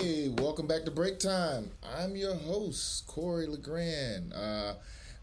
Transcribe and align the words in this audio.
Hey, 0.00 0.28
welcome 0.38 0.68
back 0.68 0.84
to 0.84 0.92
Break 0.92 1.18
Time. 1.18 1.72
I'm 1.82 2.14
your 2.14 2.34
host, 2.34 3.06
Corey 3.08 3.46
LeGrand. 3.46 4.32
Uh, 4.32 4.74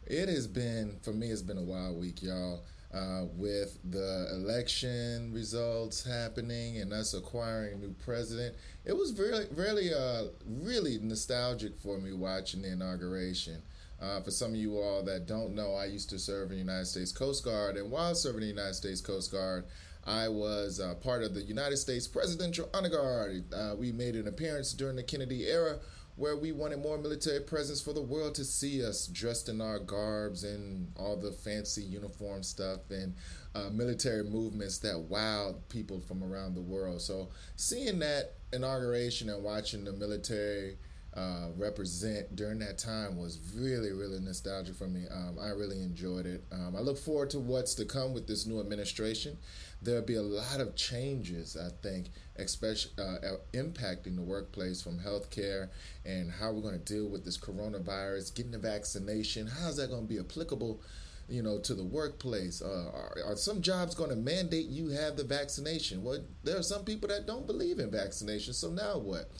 it 0.05 0.27
has 0.27 0.47
been, 0.47 0.97
for 1.01 1.13
me, 1.13 1.27
it's 1.27 1.41
been 1.41 1.57
a 1.57 1.63
wild 1.63 1.97
week, 1.97 2.21
y'all. 2.21 2.61
Uh, 2.93 3.23
with 3.37 3.77
the 3.89 4.27
election 4.33 5.31
results 5.33 6.03
happening 6.03 6.77
and 6.77 6.91
us 6.91 7.13
acquiring 7.13 7.75
a 7.75 7.77
new 7.77 7.95
president, 8.03 8.53
it 8.83 8.91
was 8.91 9.17
really, 9.17 9.45
really, 9.55 9.93
uh, 9.93 10.23
really 10.45 10.99
nostalgic 11.01 11.77
for 11.77 11.97
me 11.97 12.11
watching 12.11 12.61
the 12.61 12.71
inauguration. 12.73 13.61
Uh, 14.01 14.19
for 14.19 14.31
some 14.31 14.51
of 14.51 14.57
you 14.57 14.77
all 14.77 15.01
that 15.03 15.25
don't 15.25 15.55
know, 15.55 15.73
I 15.73 15.85
used 15.85 16.09
to 16.09 16.19
serve 16.19 16.51
in 16.51 16.57
the 16.57 16.63
United 16.63 16.87
States 16.87 17.13
Coast 17.13 17.45
Guard, 17.45 17.77
and 17.77 17.89
while 17.89 18.13
serving 18.13 18.41
in 18.41 18.49
the 18.49 18.55
United 18.55 18.75
States 18.75 18.99
Coast 18.99 19.31
Guard, 19.31 19.63
I 20.05 20.27
was 20.27 20.79
uh, 20.79 20.95
part 20.95 21.23
of 21.23 21.33
the 21.33 21.41
United 21.41 21.77
States 21.77 22.07
Presidential 22.07 22.69
Honor 22.73 22.89
Guard. 22.89 23.53
Uh, 23.53 23.75
we 23.75 23.91
made 23.91 24.15
an 24.15 24.27
appearance 24.27 24.73
during 24.73 24.95
the 24.95 25.03
Kennedy 25.03 25.45
era 25.45 25.79
where 26.15 26.37
we 26.37 26.51
wanted 26.51 26.79
more 26.79 26.97
military 26.97 27.41
presence 27.41 27.81
for 27.81 27.91
the 27.91 28.01
world 28.01 28.35
to 28.35 28.45
see 28.45 28.85
us 28.85 29.07
dressed 29.07 29.49
in 29.49 29.59
our 29.59 29.79
garbs 29.79 30.43
and 30.43 30.89
all 30.95 31.17
the 31.17 31.31
fancy 31.31 31.81
uniform 31.81 32.41
stuff 32.41 32.79
and 32.89 33.15
uh, 33.53 33.69
military 33.71 34.23
movements 34.23 34.77
that 34.77 34.95
wowed 35.09 35.55
people 35.67 35.99
from 35.99 36.23
around 36.23 36.55
the 36.55 36.61
world. 36.61 37.01
So, 37.01 37.29
seeing 37.57 37.99
that 37.99 38.35
inauguration 38.53 39.29
and 39.29 39.43
watching 39.43 39.83
the 39.83 39.91
military 39.91 40.77
uh, 41.15 41.47
represent 41.57 42.35
during 42.35 42.59
that 42.59 42.77
time 42.77 43.17
was 43.17 43.39
really, 43.55 43.91
really 43.91 44.19
nostalgic 44.19 44.75
for 44.75 44.87
me. 44.87 45.05
Um, 45.09 45.37
I 45.41 45.49
really 45.49 45.81
enjoyed 45.81 46.25
it. 46.25 46.43
Um, 46.51 46.75
I 46.75 46.81
look 46.81 46.97
forward 46.97 47.29
to 47.31 47.39
what's 47.39 47.73
to 47.75 47.85
come 47.85 48.13
with 48.13 48.27
this 48.27 48.45
new 48.45 48.59
administration. 48.59 49.37
There'll 49.85 50.01
be 50.01 50.15
a 50.15 50.21
lot 50.21 50.59
of 50.59 50.75
changes, 50.75 51.55
I 51.55 51.69
think, 51.81 52.07
especially 52.37 52.91
uh, 52.97 53.37
impacting 53.53 54.15
the 54.15 54.21
workplace 54.21 54.81
from 54.81 54.99
healthcare 54.99 55.69
and 56.05 56.31
how 56.31 56.51
we're 56.51 56.61
going 56.61 56.79
to 56.79 56.93
deal 56.93 57.07
with 57.07 57.23
this 57.23 57.37
coronavirus, 57.37 58.35
getting 58.35 58.51
the 58.51 58.57
vaccination. 58.57 59.47
How's 59.47 59.77
that 59.77 59.89
going 59.89 60.07
to 60.07 60.13
be 60.13 60.19
applicable? 60.19 60.81
you 61.27 61.41
know, 61.41 61.57
to 61.57 61.73
the 61.73 61.83
workplace? 61.83 62.61
Uh, 62.61 62.91
are, 62.93 63.17
are, 63.25 63.35
some 63.35 63.59
jobs 63.59 63.95
going 63.95 64.11
to 64.11 64.15
mandate 64.15 64.67
you 64.67 64.89
have 64.89 65.17
the 65.17 65.23
vaccination? 65.23 66.03
Well, 66.03 66.19
there 66.43 66.55
are 66.55 66.61
some 66.61 66.85
people 66.85 67.09
that 67.09 67.25
don't 67.25 67.47
believe 67.47 67.79
in 67.79 67.89
vaccination. 67.89 68.53
So 68.53 68.69
now 68.69 68.99
what? 68.99 69.31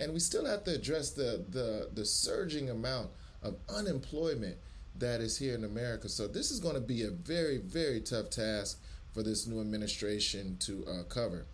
and 0.00 0.14
we 0.14 0.18
still 0.18 0.46
have 0.46 0.64
to 0.64 0.74
address 0.74 1.10
the 1.10 1.44
the 1.50 1.90
the 1.92 2.04
surging 2.04 2.70
amount 2.70 3.10
of 3.42 3.56
unemployment 3.68 4.56
that 4.98 5.20
is 5.20 5.38
here 5.38 5.54
in 5.54 5.64
America. 5.64 6.08
So 6.08 6.26
this 6.26 6.50
is 6.50 6.58
going 6.58 6.74
to 6.74 6.80
be 6.80 7.02
a 7.02 7.10
very 7.10 7.58
very 7.58 8.00
tough 8.00 8.30
task 8.30 8.80
for 9.12 9.22
this 9.22 9.46
new 9.46 9.60
administration 9.60 10.56
to 10.60 10.84
uh, 10.86 11.02
cover. 11.04 11.46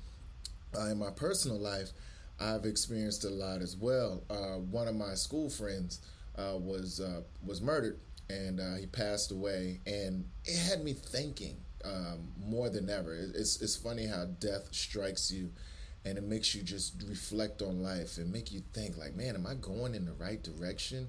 Uh, 0.76 0.86
in 0.86 0.98
my 0.98 1.10
personal 1.10 1.58
life, 1.58 1.90
I've 2.38 2.64
experienced 2.64 3.24
a 3.24 3.30
lot 3.30 3.62
as 3.62 3.76
well. 3.76 4.22
Uh, 4.28 4.58
one 4.70 4.88
of 4.88 4.94
my 4.94 5.14
school 5.14 5.48
friends 5.48 6.00
uh, 6.36 6.56
was 6.56 7.00
uh, 7.00 7.22
was 7.44 7.62
murdered, 7.62 7.98
and 8.28 8.60
uh, 8.60 8.74
he 8.74 8.86
passed 8.86 9.30
away, 9.32 9.80
and 9.86 10.26
it 10.44 10.58
had 10.58 10.84
me 10.84 10.92
thinking 10.92 11.56
um, 11.84 12.28
more 12.46 12.68
than 12.68 12.90
ever. 12.90 13.14
It's 13.14 13.62
it's 13.62 13.76
funny 13.76 14.06
how 14.06 14.26
death 14.38 14.68
strikes 14.72 15.30
you 15.30 15.50
and 16.04 16.16
it 16.18 16.22
makes 16.22 16.54
you 16.54 16.62
just 16.62 17.02
reflect 17.08 17.62
on 17.62 17.82
life 17.82 18.16
and 18.18 18.32
make 18.32 18.52
you 18.52 18.62
think 18.72 18.96
like 18.96 19.16
man 19.16 19.34
am 19.34 19.44
i 19.44 19.54
going 19.54 19.92
in 19.92 20.04
the 20.04 20.12
right 20.12 20.40
direction 20.44 21.08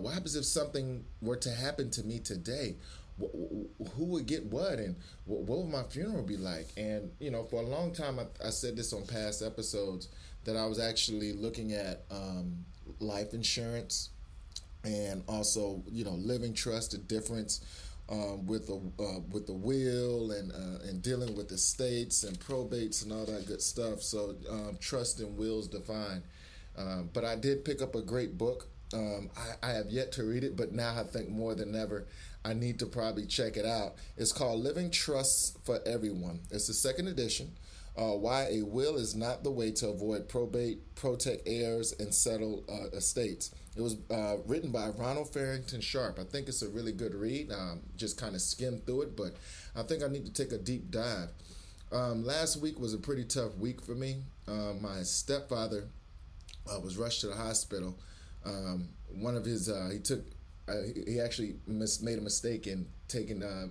what 0.00 0.14
happens 0.14 0.34
if 0.34 0.44
something 0.46 1.04
were 1.20 1.36
to 1.36 1.50
happen 1.50 1.90
to 1.90 2.02
me 2.02 2.18
today 2.18 2.74
who 3.18 4.04
would 4.04 4.26
get 4.26 4.44
what 4.46 4.78
and 4.78 4.96
what 5.26 5.58
would 5.58 5.70
my 5.70 5.82
funeral 5.84 6.22
be 6.22 6.36
like 6.36 6.68
and 6.76 7.10
you 7.20 7.30
know 7.30 7.44
for 7.44 7.62
a 7.62 7.66
long 7.66 7.92
time 7.92 8.18
i, 8.18 8.24
I 8.46 8.50
said 8.50 8.76
this 8.76 8.92
on 8.92 9.06
past 9.06 9.42
episodes 9.42 10.08
that 10.44 10.56
i 10.56 10.66
was 10.66 10.78
actually 10.78 11.32
looking 11.32 11.72
at 11.72 12.04
um, 12.10 12.64
life 13.00 13.34
insurance 13.34 14.10
and 14.84 15.22
also 15.28 15.82
you 15.90 16.04
know 16.04 16.12
living 16.12 16.54
trust 16.54 16.92
the 16.92 16.98
difference 16.98 17.60
um, 18.12 18.46
with 18.46 18.66
the 18.66 18.74
uh, 19.02 19.20
with 19.30 19.46
the 19.46 19.52
will 19.52 20.32
and 20.32 20.52
uh, 20.52 20.88
and 20.88 21.02
dealing 21.02 21.34
with 21.34 21.50
estates 21.50 22.24
and 22.24 22.38
probates 22.38 23.02
and 23.02 23.12
all 23.12 23.24
that 23.24 23.46
good 23.46 23.62
stuff. 23.62 24.02
So 24.02 24.34
um, 24.50 24.76
trust 24.80 25.20
and 25.20 25.36
wills 25.36 25.68
defined. 25.68 26.22
Um, 26.76 27.10
but 27.12 27.24
I 27.24 27.36
did 27.36 27.64
pick 27.64 27.80
up 27.80 27.94
a 27.94 28.02
great 28.02 28.36
book. 28.36 28.66
Um, 28.92 29.30
I, 29.36 29.68
I, 29.68 29.72
have 29.72 29.90
yet 29.90 30.12
to 30.12 30.24
read 30.24 30.44
it, 30.44 30.54
but 30.54 30.72
now 30.72 30.94
I 30.98 31.04
think 31.04 31.30
more 31.30 31.54
than 31.54 31.74
ever 31.74 32.06
I 32.44 32.54
need 32.54 32.78
to 32.80 32.86
probably 32.86 33.26
check 33.26 33.56
it 33.56 33.66
out. 33.66 33.94
It's 34.16 34.32
called 34.32 34.60
Living 34.60 34.90
Trusts 34.90 35.56
for 35.64 35.80
Everyone. 35.86 36.40
It's 36.50 36.66
the 36.66 36.74
second 36.74 37.08
edition. 37.08 37.52
Uh, 37.96 38.12
why 38.12 38.48
a 38.50 38.62
will 38.62 38.96
is 38.96 39.14
not 39.14 39.44
the 39.44 39.50
way 39.50 39.70
to 39.70 39.88
avoid 39.88 40.28
probate, 40.28 40.94
protect 40.94 41.42
heirs, 41.46 41.94
and 41.98 42.14
settle 42.14 42.64
uh, 42.68 42.96
estates. 42.96 43.54
It 43.76 43.82
was 43.82 43.96
uh, 44.10 44.36
written 44.46 44.70
by 44.70 44.88
Ronald 44.88 45.32
Farrington 45.32 45.80
Sharp. 45.80 46.18
I 46.18 46.24
think 46.24 46.48
it's 46.48 46.62
a 46.62 46.68
really 46.68 46.92
good 46.92 47.14
read. 47.14 47.52
Um, 47.52 47.80
just 47.96 48.18
kind 48.18 48.34
of 48.34 48.40
skimmed 48.40 48.86
through 48.86 49.02
it, 49.02 49.16
but 49.16 49.34
I 49.76 49.82
think 49.82 50.02
I 50.02 50.08
need 50.08 50.24
to 50.24 50.32
take 50.32 50.52
a 50.52 50.58
deep 50.58 50.90
dive. 50.90 51.28
Um, 51.92 52.24
last 52.24 52.56
week 52.56 52.80
was 52.80 52.94
a 52.94 52.98
pretty 52.98 53.24
tough 53.24 53.56
week 53.58 53.82
for 53.82 53.94
me. 53.94 54.22
Um, 54.48 54.80
my 54.80 55.02
stepfather 55.02 55.84
uh, 56.70 56.80
was 56.80 56.96
rushed 56.96 57.20
to 57.20 57.26
the 57.26 57.36
hospital. 57.36 57.98
Um, 58.44 58.88
one 59.10 59.36
of 59.36 59.44
his, 59.44 59.68
uh, 59.68 59.90
he 59.92 59.98
took, 59.98 60.24
uh, 60.68 60.74
he 61.06 61.20
actually 61.20 61.56
mis- 61.66 62.02
made 62.02 62.18
a 62.18 62.22
mistake 62.22 62.66
in 62.66 62.86
taking 63.08 63.42
uh, 63.42 63.66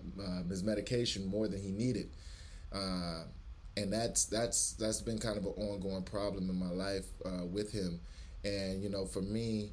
his 0.49 0.63
medication 0.63 1.25
more 1.27 1.47
than 1.47 1.61
he 1.61 1.71
needed 1.71 2.09
and 3.77 3.91
that's 3.91 4.25
that's 4.25 4.73
that's 4.73 5.01
been 5.01 5.17
kind 5.17 5.37
of 5.37 5.45
an 5.45 5.53
ongoing 5.53 6.03
problem 6.03 6.49
in 6.49 6.59
my 6.59 6.69
life 6.69 7.05
uh, 7.25 7.45
with 7.45 7.71
him. 7.71 7.99
And 8.43 8.83
you 8.83 8.89
know, 8.89 9.05
for 9.05 9.21
me, 9.21 9.71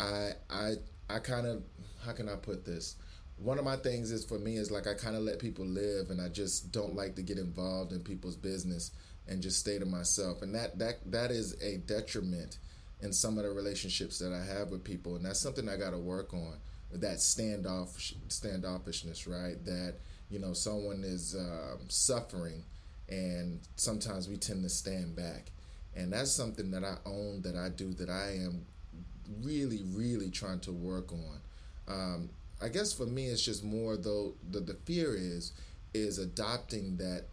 I 0.00 0.30
I 0.50 0.74
I 1.08 1.18
kind 1.20 1.46
of 1.46 1.62
how 2.04 2.12
can 2.12 2.28
I 2.28 2.36
put 2.36 2.64
this? 2.64 2.96
One 3.38 3.58
of 3.58 3.64
my 3.64 3.76
things 3.76 4.10
is 4.10 4.24
for 4.24 4.38
me 4.38 4.56
is 4.56 4.70
like 4.70 4.86
I 4.86 4.94
kind 4.94 5.16
of 5.16 5.22
let 5.22 5.38
people 5.38 5.64
live, 5.64 6.10
and 6.10 6.20
I 6.20 6.28
just 6.28 6.72
don't 6.72 6.94
like 6.94 7.14
to 7.16 7.22
get 7.22 7.38
involved 7.38 7.92
in 7.92 8.00
people's 8.00 8.36
business 8.36 8.90
and 9.28 9.42
just 9.42 9.60
stay 9.60 9.78
to 9.78 9.86
myself. 9.86 10.42
And 10.42 10.54
that 10.54 10.78
that 10.78 11.10
that 11.12 11.30
is 11.30 11.60
a 11.62 11.78
detriment 11.78 12.58
in 13.00 13.12
some 13.12 13.38
of 13.38 13.44
the 13.44 13.50
relationships 13.50 14.18
that 14.18 14.32
I 14.32 14.44
have 14.44 14.70
with 14.70 14.84
people, 14.84 15.16
and 15.16 15.24
that's 15.24 15.40
something 15.40 15.68
I 15.68 15.76
got 15.76 15.90
to 15.90 15.98
work 15.98 16.32
on. 16.32 16.54
That 16.92 17.16
standoff 17.18 18.14
standoffishness, 18.28 19.28
right? 19.28 19.62
That 19.64 19.94
you 20.30 20.38
know 20.38 20.52
someone 20.52 21.02
is 21.04 21.34
um, 21.34 21.80
suffering, 21.88 22.64
and 23.08 23.60
sometimes 23.76 24.28
we 24.28 24.36
tend 24.36 24.62
to 24.62 24.68
stand 24.68 25.16
back, 25.16 25.50
and 25.94 26.12
that's 26.12 26.30
something 26.30 26.70
that 26.70 26.84
I 26.84 26.96
own, 27.04 27.42
that 27.42 27.56
I 27.56 27.68
do, 27.68 27.92
that 27.94 28.08
I 28.08 28.36
am 28.44 28.66
really, 29.42 29.82
really 29.92 30.30
trying 30.30 30.60
to 30.60 30.72
work 30.72 31.12
on. 31.12 31.40
Um, 31.88 32.30
I 32.62 32.68
guess 32.68 32.92
for 32.92 33.06
me, 33.06 33.26
it's 33.26 33.44
just 33.44 33.64
more 33.64 33.96
though 33.96 34.34
the 34.50 34.60
the 34.60 34.74
fear 34.74 35.14
is 35.14 35.52
is 35.92 36.18
adopting 36.18 36.96
that 36.96 37.24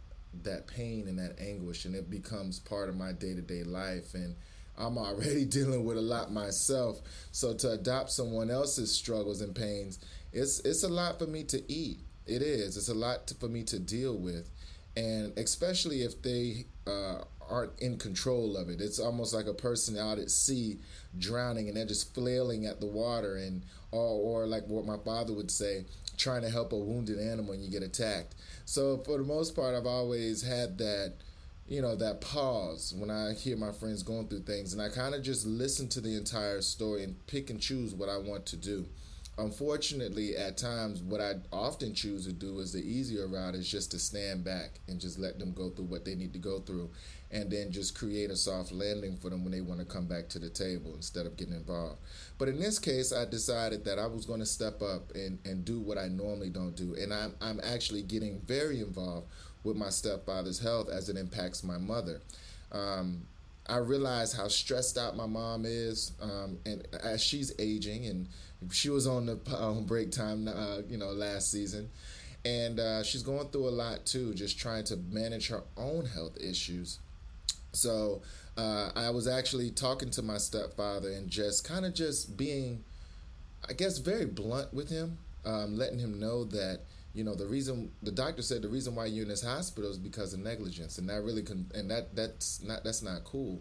that 0.42 0.66
pain 0.66 1.06
and 1.08 1.18
that 1.18 1.38
anguish, 1.40 1.84
and 1.84 1.94
it 1.94 2.10
becomes 2.10 2.58
part 2.58 2.88
of 2.88 2.96
my 2.96 3.12
day 3.12 3.34
to 3.34 3.40
day 3.40 3.62
life. 3.62 4.14
And 4.14 4.34
I'm 4.78 4.98
already 4.98 5.44
dealing 5.56 5.84
with 5.84 5.96
a 5.96 6.02
lot 6.02 6.32
myself, 6.32 7.00
so 7.32 7.54
to 7.54 7.72
adopt 7.72 8.10
someone 8.10 8.50
else's 8.50 8.92
struggles 8.92 9.40
and 9.40 9.54
pains, 9.54 9.98
it's 10.32 10.60
it's 10.60 10.82
a 10.82 10.88
lot 10.88 11.18
for 11.18 11.26
me 11.26 11.44
to 11.44 11.72
eat. 11.72 11.98
It 12.26 12.42
is. 12.42 12.76
It's 12.76 12.88
a 12.88 12.94
lot 12.94 13.26
to, 13.28 13.34
for 13.34 13.48
me 13.48 13.62
to 13.64 13.78
deal 13.78 14.16
with, 14.16 14.50
and 14.96 15.36
especially 15.38 16.02
if 16.02 16.22
they 16.22 16.66
uh, 16.86 17.18
aren't 17.50 17.78
in 17.80 17.98
control 17.98 18.56
of 18.56 18.68
it. 18.68 18.80
It's 18.80 18.98
almost 18.98 19.34
like 19.34 19.46
a 19.46 19.54
person 19.54 19.98
out 19.98 20.18
at 20.18 20.30
sea 20.30 20.78
drowning 21.18 21.68
and 21.68 21.76
they're 21.76 21.86
just 21.86 22.14
flailing 22.14 22.66
at 22.66 22.80
the 22.80 22.86
water 22.86 23.36
and 23.36 23.62
or, 23.92 24.42
or 24.42 24.46
like 24.46 24.66
what 24.66 24.84
my 24.84 24.96
father 25.04 25.32
would 25.32 25.50
say, 25.50 25.84
trying 26.16 26.42
to 26.42 26.50
help 26.50 26.72
a 26.72 26.76
wounded 26.76 27.18
animal 27.18 27.52
when 27.52 27.62
you 27.62 27.70
get 27.70 27.82
attacked. 27.82 28.34
So 28.64 28.98
for 28.98 29.18
the 29.18 29.24
most 29.24 29.54
part, 29.54 29.74
I've 29.74 29.86
always 29.86 30.42
had 30.42 30.78
that, 30.78 31.14
you 31.66 31.80
know, 31.80 31.96
that 31.96 32.20
pause 32.20 32.94
when 32.96 33.10
I 33.10 33.32
hear 33.34 33.56
my 33.56 33.72
friends 33.72 34.02
going 34.02 34.28
through 34.28 34.42
things, 34.42 34.72
and 34.72 34.82
I 34.82 34.88
kind 34.88 35.14
of 35.14 35.22
just 35.22 35.46
listen 35.46 35.88
to 35.90 36.00
the 36.00 36.16
entire 36.16 36.60
story 36.60 37.04
and 37.04 37.26
pick 37.26 37.50
and 37.50 37.60
choose 37.60 37.94
what 37.94 38.08
I 38.08 38.18
want 38.18 38.46
to 38.46 38.56
do 38.56 38.86
unfortunately, 39.38 40.36
at 40.36 40.56
times, 40.56 41.02
what 41.02 41.20
I 41.20 41.34
often 41.52 41.94
choose 41.94 42.26
to 42.26 42.32
do 42.32 42.60
is 42.60 42.72
the 42.72 42.80
easier 42.80 43.26
route 43.26 43.54
is 43.54 43.68
just 43.68 43.90
to 43.92 43.98
stand 43.98 44.44
back 44.44 44.80
and 44.88 45.00
just 45.00 45.18
let 45.18 45.38
them 45.38 45.52
go 45.52 45.70
through 45.70 45.86
what 45.86 46.04
they 46.04 46.14
need 46.14 46.32
to 46.34 46.38
go 46.38 46.60
through, 46.60 46.90
and 47.30 47.50
then 47.50 47.72
just 47.72 47.98
create 47.98 48.30
a 48.30 48.36
soft 48.36 48.72
landing 48.72 49.16
for 49.16 49.30
them 49.30 49.42
when 49.42 49.52
they 49.52 49.60
want 49.60 49.80
to 49.80 49.86
come 49.86 50.06
back 50.06 50.28
to 50.28 50.38
the 50.38 50.48
table 50.48 50.94
instead 50.94 51.26
of 51.26 51.36
getting 51.36 51.54
involved. 51.54 51.98
But 52.38 52.48
in 52.48 52.60
this 52.60 52.78
case, 52.78 53.12
I 53.12 53.24
decided 53.24 53.84
that 53.84 53.98
I 53.98 54.06
was 54.06 54.24
going 54.24 54.40
to 54.40 54.46
step 54.46 54.82
up 54.82 55.12
and, 55.14 55.38
and 55.44 55.64
do 55.64 55.80
what 55.80 55.98
I 55.98 56.08
normally 56.08 56.50
don't 56.50 56.76
do, 56.76 56.94
and 56.94 57.12
I'm 57.12 57.34
I'm 57.40 57.60
actually 57.62 58.02
getting 58.02 58.40
very 58.46 58.80
involved 58.80 59.28
with 59.64 59.76
my 59.76 59.90
stepfather's 59.90 60.60
health 60.60 60.88
as 60.88 61.08
it 61.08 61.16
impacts 61.16 61.64
my 61.64 61.78
mother. 61.78 62.20
Um, 62.70 63.22
I 63.66 63.78
realize 63.78 64.32
how 64.32 64.48
stressed 64.48 64.98
out 64.98 65.16
my 65.16 65.26
mom 65.26 65.64
is, 65.64 66.12
um, 66.20 66.58
and 66.66 66.86
as 67.02 67.22
she's 67.22 67.52
aging, 67.58 68.06
and 68.06 68.28
she 68.70 68.90
was 68.90 69.06
on 69.06 69.26
the 69.26 69.38
um, 69.56 69.84
break 69.84 70.10
time, 70.10 70.48
uh, 70.48 70.82
you 70.88 70.98
know, 70.98 71.10
last 71.10 71.50
season, 71.50 71.88
and 72.44 72.78
uh, 72.78 73.02
she's 73.02 73.22
going 73.22 73.48
through 73.48 73.68
a 73.68 73.70
lot 73.70 74.04
too, 74.04 74.34
just 74.34 74.58
trying 74.58 74.84
to 74.84 74.96
manage 75.10 75.48
her 75.48 75.62
own 75.78 76.04
health 76.04 76.36
issues. 76.38 76.98
So 77.72 78.20
uh, 78.58 78.90
I 78.94 79.10
was 79.10 79.26
actually 79.26 79.70
talking 79.70 80.10
to 80.10 80.22
my 80.22 80.36
stepfather 80.36 81.10
and 81.10 81.30
just 81.30 81.66
kind 81.66 81.86
of 81.86 81.94
just 81.94 82.36
being, 82.36 82.84
I 83.68 83.72
guess, 83.72 83.98
very 83.98 84.26
blunt 84.26 84.74
with 84.74 84.90
him, 84.90 85.18
um, 85.46 85.76
letting 85.76 85.98
him 85.98 86.20
know 86.20 86.44
that 86.44 86.80
you 87.14 87.22
know 87.24 87.34
the 87.34 87.46
reason 87.46 87.92
the 88.02 88.10
doctor 88.10 88.42
said 88.42 88.62
the 88.62 88.68
reason 88.68 88.94
why 88.94 89.06
you're 89.06 89.22
in 89.22 89.28
this 89.28 89.44
hospital 89.44 89.90
is 89.90 89.98
because 89.98 90.34
of 90.34 90.40
negligence, 90.40 90.98
and 90.98 91.08
that 91.08 91.22
really 91.22 91.42
con- 91.42 91.70
and 91.74 91.90
that 91.90 92.14
that's 92.14 92.62
not 92.62 92.84
that's 92.84 93.02
not 93.02 93.24
cool. 93.24 93.60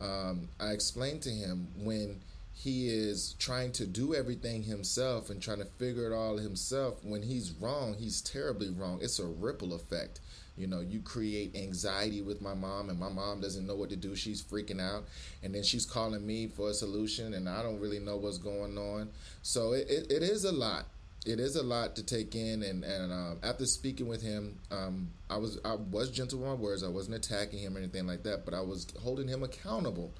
Um, 0.00 0.48
I 0.58 0.70
explained 0.70 1.22
to 1.22 1.30
him 1.30 1.68
when 1.76 2.20
he 2.54 2.88
is 2.88 3.34
trying 3.38 3.72
to 3.72 3.86
do 3.86 4.14
everything 4.14 4.62
himself 4.62 5.28
and 5.28 5.42
trying 5.42 5.58
to 5.58 5.64
figure 5.64 6.10
it 6.10 6.14
all 6.14 6.38
himself. 6.38 7.04
When 7.04 7.22
he's 7.22 7.52
wrong, 7.52 7.94
he's 7.98 8.22
terribly 8.22 8.70
wrong. 8.70 9.00
It's 9.02 9.18
a 9.18 9.26
ripple 9.26 9.74
effect. 9.74 10.20
You 10.56 10.68
know, 10.68 10.80
you 10.80 11.00
create 11.00 11.56
anxiety 11.56 12.22
with 12.22 12.40
my 12.40 12.54
mom, 12.54 12.88
and 12.88 12.98
my 12.98 13.08
mom 13.08 13.40
doesn't 13.40 13.66
know 13.66 13.74
what 13.74 13.90
to 13.90 13.96
do. 13.96 14.14
She's 14.14 14.40
freaking 14.40 14.80
out, 14.80 15.04
and 15.42 15.52
then 15.52 15.64
she's 15.64 15.84
calling 15.84 16.24
me 16.24 16.46
for 16.46 16.70
a 16.70 16.74
solution, 16.74 17.34
and 17.34 17.48
I 17.48 17.62
don't 17.62 17.80
really 17.80 17.98
know 17.98 18.16
what's 18.16 18.38
going 18.38 18.78
on. 18.78 19.10
So 19.42 19.72
it, 19.72 19.90
it, 19.90 20.12
it 20.12 20.22
is 20.22 20.44
a 20.44 20.52
lot. 20.52 20.86
It 21.24 21.40
is 21.40 21.56
a 21.56 21.62
lot 21.62 21.96
to 21.96 22.02
take 22.02 22.34
in, 22.34 22.62
and 22.62 22.84
and 22.84 23.12
um, 23.12 23.38
after 23.42 23.64
speaking 23.64 24.08
with 24.08 24.22
him, 24.22 24.58
um, 24.70 25.10
I 25.30 25.38
was 25.38 25.58
I 25.64 25.74
was 25.74 26.10
gentle 26.10 26.38
with 26.38 26.48
my 26.48 26.54
words. 26.54 26.82
I 26.82 26.88
wasn't 26.88 27.16
attacking 27.16 27.60
him 27.60 27.76
or 27.76 27.78
anything 27.78 28.06
like 28.06 28.22
that, 28.24 28.44
but 28.44 28.52
I 28.52 28.60
was 28.60 28.86
holding 29.02 29.28
him 29.28 29.42
accountable 29.42 30.12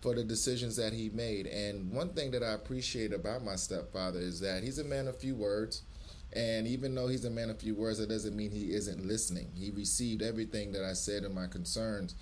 for 0.00 0.14
the 0.14 0.24
decisions 0.24 0.76
that 0.76 0.92
he 0.92 1.10
made. 1.10 1.46
And 1.46 1.90
one 1.90 2.10
thing 2.10 2.30
that 2.30 2.42
I 2.42 2.52
appreciate 2.52 3.12
about 3.12 3.44
my 3.44 3.56
stepfather 3.56 4.20
is 4.20 4.40
that 4.40 4.62
he's 4.62 4.78
a 4.78 4.84
man 4.84 5.08
of 5.08 5.18
few 5.18 5.34
words. 5.34 5.82
And 6.32 6.66
even 6.66 6.94
though 6.94 7.08
he's 7.08 7.24
a 7.24 7.30
man 7.30 7.50
of 7.50 7.60
few 7.60 7.74
words, 7.74 7.98
that 7.98 8.08
doesn't 8.08 8.36
mean 8.36 8.50
he 8.50 8.74
isn't 8.74 9.06
listening. 9.06 9.50
He 9.54 9.70
received 9.70 10.22
everything 10.22 10.72
that 10.72 10.84
I 10.84 10.92
said 10.92 11.22
and 11.22 11.34
my 11.34 11.46
concerns. 11.46 12.14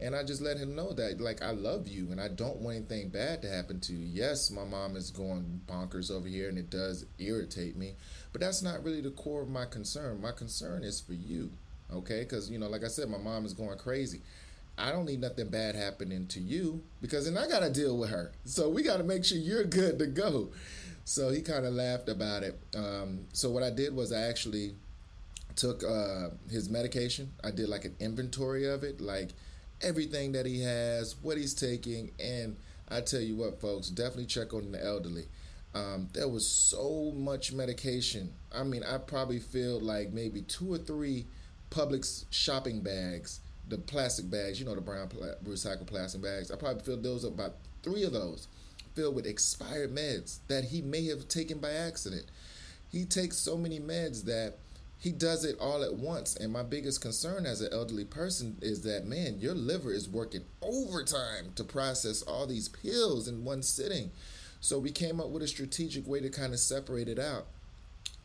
And 0.00 0.16
I 0.16 0.22
just 0.22 0.40
let 0.40 0.56
him 0.56 0.74
know 0.74 0.92
that, 0.94 1.20
like, 1.20 1.42
I 1.42 1.50
love 1.50 1.86
you 1.86 2.10
and 2.10 2.20
I 2.20 2.28
don't 2.28 2.56
want 2.56 2.76
anything 2.76 3.10
bad 3.10 3.42
to 3.42 3.48
happen 3.50 3.80
to 3.80 3.92
you. 3.92 4.06
Yes, 4.10 4.50
my 4.50 4.64
mom 4.64 4.96
is 4.96 5.10
going 5.10 5.60
bonkers 5.66 6.10
over 6.10 6.26
here 6.26 6.48
and 6.48 6.56
it 6.56 6.70
does 6.70 7.04
irritate 7.18 7.76
me, 7.76 7.94
but 8.32 8.40
that's 8.40 8.62
not 8.62 8.82
really 8.82 9.02
the 9.02 9.10
core 9.10 9.42
of 9.42 9.50
my 9.50 9.66
concern. 9.66 10.22
My 10.22 10.32
concern 10.32 10.84
is 10.84 11.00
for 11.00 11.12
you, 11.12 11.50
okay? 11.92 12.20
Because, 12.20 12.50
you 12.50 12.58
know, 12.58 12.68
like 12.68 12.82
I 12.82 12.88
said, 12.88 13.10
my 13.10 13.18
mom 13.18 13.44
is 13.44 13.52
going 13.52 13.76
crazy. 13.76 14.22
I 14.78 14.92
don't 14.92 15.04
need 15.04 15.20
nothing 15.20 15.48
bad 15.48 15.74
happening 15.74 16.26
to 16.28 16.40
you 16.40 16.82
because 17.02 17.26
then 17.26 17.36
I 17.36 17.46
got 17.46 17.60
to 17.60 17.70
deal 17.70 17.98
with 17.98 18.08
her. 18.08 18.32
So 18.46 18.70
we 18.70 18.82
got 18.82 18.96
to 18.96 19.04
make 19.04 19.26
sure 19.26 19.36
you're 19.36 19.64
good 19.64 19.98
to 19.98 20.06
go. 20.06 20.48
So 21.04 21.30
he 21.30 21.42
kind 21.42 21.66
of 21.66 21.74
laughed 21.74 22.08
about 22.08 22.42
it. 22.42 22.58
Um, 22.74 23.26
so 23.32 23.50
what 23.50 23.62
I 23.62 23.70
did 23.70 23.94
was 23.94 24.12
I 24.12 24.22
actually 24.22 24.74
took 25.56 25.84
uh, 25.84 26.30
his 26.48 26.70
medication. 26.70 27.32
I 27.44 27.50
did 27.50 27.68
like 27.68 27.84
an 27.84 27.96
inventory 28.00 28.66
of 28.66 28.82
it, 28.84 29.00
like 29.00 29.30
everything 29.82 30.32
that 30.32 30.46
he 30.46 30.62
has, 30.62 31.16
what 31.22 31.36
he's 31.36 31.54
taking, 31.54 32.12
and 32.18 32.56
I 32.88 33.00
tell 33.00 33.20
you 33.20 33.36
what, 33.36 33.60
folks, 33.60 33.88
definitely 33.88 34.26
check 34.26 34.52
on 34.52 34.72
the 34.72 34.84
elderly. 34.84 35.26
Um, 35.74 36.08
there 36.12 36.28
was 36.28 36.48
so 36.48 37.12
much 37.14 37.52
medication. 37.52 38.32
I 38.52 38.64
mean, 38.64 38.82
I 38.82 38.98
probably 38.98 39.38
filled 39.38 39.82
like 39.82 40.12
maybe 40.12 40.42
two 40.42 40.72
or 40.72 40.78
three 40.78 41.26
Publix 41.70 42.24
shopping 42.30 42.80
bags 42.80 43.40
the 43.70 43.78
plastic 43.78 44.28
bags, 44.30 44.60
you 44.60 44.66
know, 44.66 44.74
the 44.74 44.80
brown 44.80 45.08
pla- 45.08 45.38
recycled 45.44 45.86
plastic 45.86 46.20
bags. 46.20 46.50
I 46.50 46.56
probably 46.56 46.82
filled 46.82 47.02
those 47.02 47.24
up 47.24 47.34
about 47.34 47.54
three 47.82 48.02
of 48.02 48.12
those 48.12 48.48
filled 48.94 49.14
with 49.14 49.26
expired 49.26 49.94
meds 49.94 50.40
that 50.48 50.64
he 50.64 50.82
may 50.82 51.06
have 51.06 51.28
taken 51.28 51.58
by 51.58 51.70
accident. 51.70 52.26
He 52.90 53.04
takes 53.04 53.36
so 53.36 53.56
many 53.56 53.78
meds 53.78 54.24
that 54.24 54.56
he 55.00 55.12
does 55.12 55.46
it 55.46 55.56
all 55.58 55.82
at 55.82 55.94
once. 55.94 56.36
And 56.36 56.52
my 56.52 56.62
biggest 56.62 57.00
concern 57.00 57.46
as 57.46 57.62
an 57.62 57.72
elderly 57.72 58.04
person 58.04 58.58
is 58.60 58.82
that, 58.82 59.06
man, 59.06 59.38
your 59.38 59.54
liver 59.54 59.92
is 59.92 60.06
working 60.06 60.44
overtime 60.60 61.52
to 61.56 61.64
process 61.64 62.20
all 62.22 62.46
these 62.46 62.68
pills 62.68 63.26
in 63.26 63.42
one 63.42 63.62
sitting. 63.62 64.10
So 64.60 64.78
we 64.78 64.90
came 64.90 65.18
up 65.18 65.30
with 65.30 65.42
a 65.42 65.48
strategic 65.48 66.06
way 66.06 66.20
to 66.20 66.28
kind 66.28 66.52
of 66.52 66.60
separate 66.60 67.08
it 67.08 67.18
out. 67.18 67.46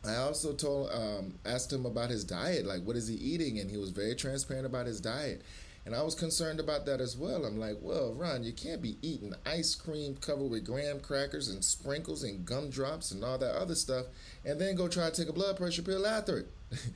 I 0.06 0.16
also 0.16 0.52
told 0.52 0.90
um, 0.92 1.38
asked 1.46 1.72
him 1.72 1.86
about 1.86 2.10
his 2.10 2.24
diet, 2.24 2.66
like 2.66 2.82
what 2.82 2.94
is 2.94 3.08
he 3.08 3.16
eating, 3.16 3.58
and 3.58 3.70
he 3.70 3.78
was 3.78 3.90
very 3.90 4.14
transparent 4.14 4.66
about 4.66 4.86
his 4.86 5.00
diet. 5.00 5.42
And 5.86 5.94
I 5.94 6.02
was 6.02 6.16
concerned 6.16 6.58
about 6.58 6.84
that 6.86 7.00
as 7.00 7.16
well. 7.16 7.44
I'm 7.44 7.60
like, 7.60 7.76
well, 7.80 8.12
Ron, 8.12 8.42
you 8.42 8.52
can't 8.52 8.82
be 8.82 8.98
eating 9.02 9.32
ice 9.46 9.76
cream 9.76 10.16
covered 10.16 10.50
with 10.50 10.66
graham 10.66 10.98
crackers 10.98 11.48
and 11.48 11.64
sprinkles 11.64 12.24
and 12.24 12.44
gumdrops 12.44 13.12
and 13.12 13.22
all 13.24 13.38
that 13.38 13.54
other 13.54 13.76
stuff, 13.76 14.06
and 14.44 14.60
then 14.60 14.74
go 14.74 14.88
try 14.88 15.08
to 15.08 15.14
take 15.14 15.28
a 15.28 15.32
blood 15.32 15.56
pressure 15.56 15.82
pill 15.82 16.04
after 16.04 16.38
it. 16.38 16.48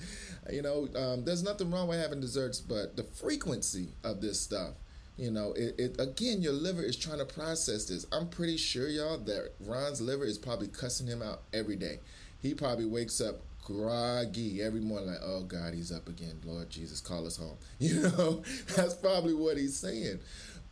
you 0.52 0.60
know, 0.60 0.88
um, 0.96 1.24
there's 1.24 1.44
nothing 1.44 1.70
wrong 1.70 1.86
with 1.86 2.00
having 2.00 2.20
desserts, 2.20 2.60
but 2.60 2.96
the 2.96 3.04
frequency 3.04 3.90
of 4.02 4.20
this 4.20 4.40
stuff. 4.40 4.72
You 5.16 5.30
know, 5.30 5.52
it, 5.52 5.74
it 5.78 6.00
again, 6.00 6.42
your 6.42 6.54
liver 6.54 6.82
is 6.82 6.96
trying 6.96 7.18
to 7.18 7.26
process 7.26 7.84
this. 7.84 8.06
I'm 8.10 8.28
pretty 8.28 8.56
sure, 8.56 8.88
y'all, 8.88 9.18
that 9.18 9.52
Ron's 9.60 10.00
liver 10.00 10.24
is 10.24 10.38
probably 10.38 10.68
cussing 10.68 11.06
him 11.06 11.22
out 11.22 11.42
every 11.52 11.76
day 11.76 12.00
he 12.40 12.54
probably 12.54 12.86
wakes 12.86 13.20
up 13.20 13.40
groggy 13.70 14.62
every 14.62 14.80
morning, 14.80 15.08
like, 15.08 15.20
oh 15.22 15.42
God, 15.42 15.74
he's 15.74 15.92
up 15.92 16.08
again. 16.08 16.40
Lord 16.44 16.70
Jesus, 16.70 17.00
call 17.00 17.26
us 17.26 17.36
home. 17.36 17.56
You 17.78 18.02
know, 18.02 18.42
that's 18.76 18.94
probably 18.94 19.34
what 19.34 19.56
he's 19.56 19.76
saying. 19.76 20.20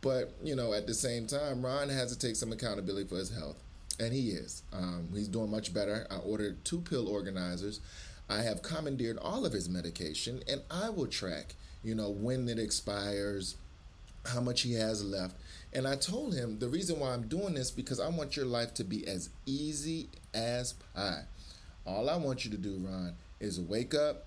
But, 0.01 0.33
you 0.43 0.55
know, 0.55 0.73
at 0.73 0.87
the 0.87 0.93
same 0.93 1.27
time, 1.27 1.65
Ron 1.65 1.89
has 1.89 2.15
to 2.15 2.19
take 2.19 2.35
some 2.35 2.51
accountability 2.51 3.07
for 3.07 3.15
his 3.15 3.35
health. 3.35 3.57
And 3.99 4.13
he 4.13 4.29
is. 4.29 4.63
Um, 4.71 5.09
he's 5.13 5.27
doing 5.27 5.51
much 5.51 5.73
better. 5.73 6.07
I 6.09 6.17
ordered 6.17 6.63
two 6.63 6.79
pill 6.79 7.09
organizers. 7.09 7.81
I 8.29 8.43
have 8.43 8.61
commandeered 8.61 9.17
all 9.17 9.45
of 9.45 9.53
his 9.53 9.67
medication, 9.67 10.41
and 10.47 10.61
I 10.69 10.89
will 10.89 11.07
track, 11.07 11.55
you 11.83 11.95
know, 11.95 12.09
when 12.09 12.47
it 12.47 12.59
expires, 12.59 13.55
how 14.25 14.39
much 14.39 14.61
he 14.61 14.73
has 14.73 15.03
left. 15.03 15.35
And 15.73 15.87
I 15.87 15.95
told 15.95 16.35
him 16.35 16.59
the 16.59 16.69
reason 16.69 16.99
why 16.99 17.13
I'm 17.13 17.27
doing 17.27 17.55
this 17.55 17.71
because 17.71 17.99
I 17.99 18.07
want 18.09 18.37
your 18.37 18.45
life 18.45 18.73
to 18.75 18.83
be 18.83 19.07
as 19.07 19.29
easy 19.45 20.09
as 20.33 20.73
pie. 20.95 21.23
All 21.85 22.09
I 22.09 22.17
want 22.17 22.45
you 22.45 22.51
to 22.51 22.57
do, 22.57 22.77
Ron, 22.79 23.13
is 23.39 23.59
wake 23.59 23.93
up, 23.93 24.25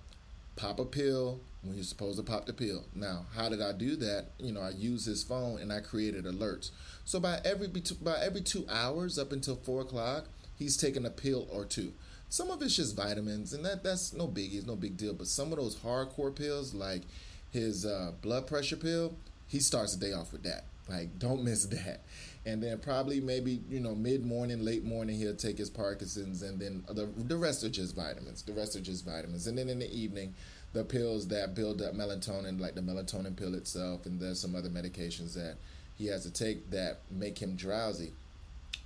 pop 0.57 0.79
a 0.79 0.85
pill 0.85 1.41
when 1.63 1.77
you're 1.77 1.85
supposed 1.85 2.19
to 2.19 2.25
pop 2.25 2.47
the 2.47 2.53
pill. 2.53 2.85
Now, 2.95 3.27
how 3.35 3.49
did 3.49 3.63
I 3.63 3.73
do 3.73 3.97
that? 3.97 4.27
You 4.39 4.53
know, 4.53 4.61
I 4.61 4.71
used 4.71 5.07
his 5.07 5.23
phone 5.23 5.61
and 5.61 5.73
I 5.73 5.81
created 5.81 6.25
alerts. 6.25 6.71
So 7.05 7.21
by 7.21 7.41
every 7.45 7.69
by 7.69 8.19
every 8.21 8.41
two 8.41 8.67
hours 8.71 9.19
up 9.19 9.33
until 9.33 9.57
four 9.57 9.83
o'clock, 9.83 10.27
he's 10.59 10.77
taking 10.77 11.07
a 11.07 11.11
pill 11.11 11.47
or 11.53 11.65
two. 11.65 11.93
Some 12.29 12.51
of 12.51 12.63
it's 12.63 12.77
just 12.77 12.97
vitamins, 12.97 13.53
and 13.53 13.65
that 13.65 13.85
that's 13.85 14.13
no 14.13 14.27
biggie, 14.27 14.57
it's 14.57 14.67
no 14.67 14.77
big 14.77 14.97
deal. 14.97 15.13
But 15.13 15.27
some 15.27 15.53
of 15.53 15.59
those 15.59 15.77
hardcore 15.77 16.35
pills, 16.35 16.73
like 16.75 17.03
his 17.51 17.85
uh, 17.85 18.13
blood 18.23 18.47
pressure 18.47 18.77
pill, 18.77 19.15
he 19.49 19.61
starts 19.61 19.95
the 19.95 20.07
day 20.07 20.13
off 20.13 20.33
with 20.33 20.43
that. 20.45 20.65
Like, 20.89 21.19
don't 21.19 21.45
miss 21.45 21.67
that 21.67 22.01
and 22.45 22.63
then 22.63 22.79
probably 22.79 23.21
maybe 23.21 23.61
you 23.69 23.81
know 23.81 23.95
mid 23.95 24.25
morning, 24.25 24.65
late 24.65 24.85
morning 24.85 25.17
he'll 25.17 25.37
take 25.37 25.59
his 25.59 25.71
Parkinson's, 25.71 26.43
and 26.43 26.59
then 26.59 26.85
the 26.89 27.07
the 27.17 27.37
rest 27.37 27.65
are 27.65 27.71
just 27.71 27.95
vitamins. 27.95 28.43
The 28.43 28.53
rest 28.53 28.77
are 28.77 28.81
just 28.81 29.05
vitamins, 29.05 29.47
and 29.47 29.57
then 29.57 29.69
in 29.69 29.79
the 29.79 29.93
evening, 29.93 30.35
the 30.73 30.85
pills 30.85 31.29
that 31.29 31.55
build 31.55 31.83
up 31.83 31.95
melatonin, 31.95 32.61
like 32.61 32.75
the 32.75 32.81
melatonin 32.81 33.37
pill 33.37 33.55
itself, 33.55 34.07
and 34.07 34.21
there's 34.21 34.41
some 34.41 34.55
other 34.55 34.69
medications 34.69 35.35
that 35.35 35.57
he 35.97 36.07
has 36.07 36.23
to 36.25 36.33
take 36.33 36.71
that 36.71 37.01
make 37.11 37.39
him 37.39 37.55
drowsy. 37.55 38.13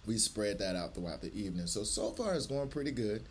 We 0.06 0.18
spread 0.18 0.58
that 0.58 0.76
out 0.76 0.94
throughout 0.94 1.22
the 1.22 1.34
evening. 1.34 1.66
So 1.66 1.82
so 1.82 2.10
far 2.10 2.34
it's 2.34 2.46
going 2.46 2.68
pretty 2.68 2.92
good. 2.92 3.22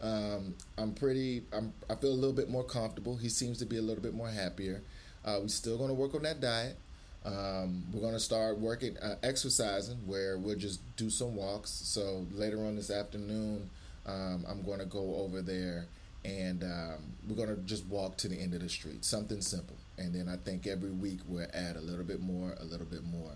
Um, 0.00 0.54
I'm 0.76 0.92
pretty. 0.92 1.42
I'm. 1.52 1.72
I 1.88 1.94
feel 1.94 2.10
a 2.10 2.14
little 2.14 2.32
bit 2.32 2.48
more 2.48 2.64
comfortable. 2.64 3.16
He 3.16 3.28
seems 3.28 3.58
to 3.58 3.66
be 3.66 3.78
a 3.78 3.82
little 3.82 4.02
bit 4.02 4.14
more 4.14 4.28
happier. 4.28 4.82
Uh, 5.24 5.38
we're 5.42 5.48
still 5.48 5.76
going 5.76 5.88
to 5.88 5.94
work 5.94 6.14
on 6.14 6.22
that 6.22 6.40
diet. 6.40 6.76
Um, 7.24 7.84
we're 7.92 8.00
going 8.00 8.14
to 8.14 8.20
start 8.20 8.58
working, 8.58 8.96
uh, 8.98 9.16
exercising, 9.22 9.96
where 10.06 10.38
we'll 10.38 10.56
just 10.56 10.80
do 10.96 11.10
some 11.10 11.36
walks. 11.36 11.70
So 11.70 12.26
later 12.32 12.58
on 12.64 12.76
this 12.76 12.90
afternoon, 12.90 13.68
um, 14.06 14.44
I'm 14.48 14.62
going 14.62 14.78
to 14.78 14.86
go 14.86 15.16
over 15.16 15.42
there 15.42 15.86
and 16.24 16.62
um, 16.62 16.98
we're 17.28 17.36
going 17.36 17.54
to 17.54 17.60
just 17.62 17.86
walk 17.86 18.16
to 18.18 18.28
the 18.28 18.36
end 18.36 18.54
of 18.54 18.60
the 18.60 18.68
street. 18.68 19.04
Something 19.04 19.40
simple. 19.40 19.76
And 19.98 20.14
then 20.14 20.28
I 20.28 20.36
think 20.36 20.66
every 20.66 20.90
week 20.90 21.20
we'll 21.26 21.46
add 21.52 21.76
a 21.76 21.80
little 21.80 22.04
bit 22.04 22.20
more, 22.20 22.54
a 22.60 22.64
little 22.64 22.86
bit 22.86 23.04
more. 23.04 23.32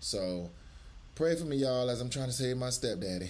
So 0.00 0.50
pray 1.14 1.36
for 1.36 1.44
me, 1.44 1.56
y'all, 1.56 1.88
as 1.90 2.00
I'm 2.00 2.10
trying 2.10 2.26
to 2.26 2.32
save 2.32 2.56
my 2.56 2.70
stepdaddy 2.70 3.28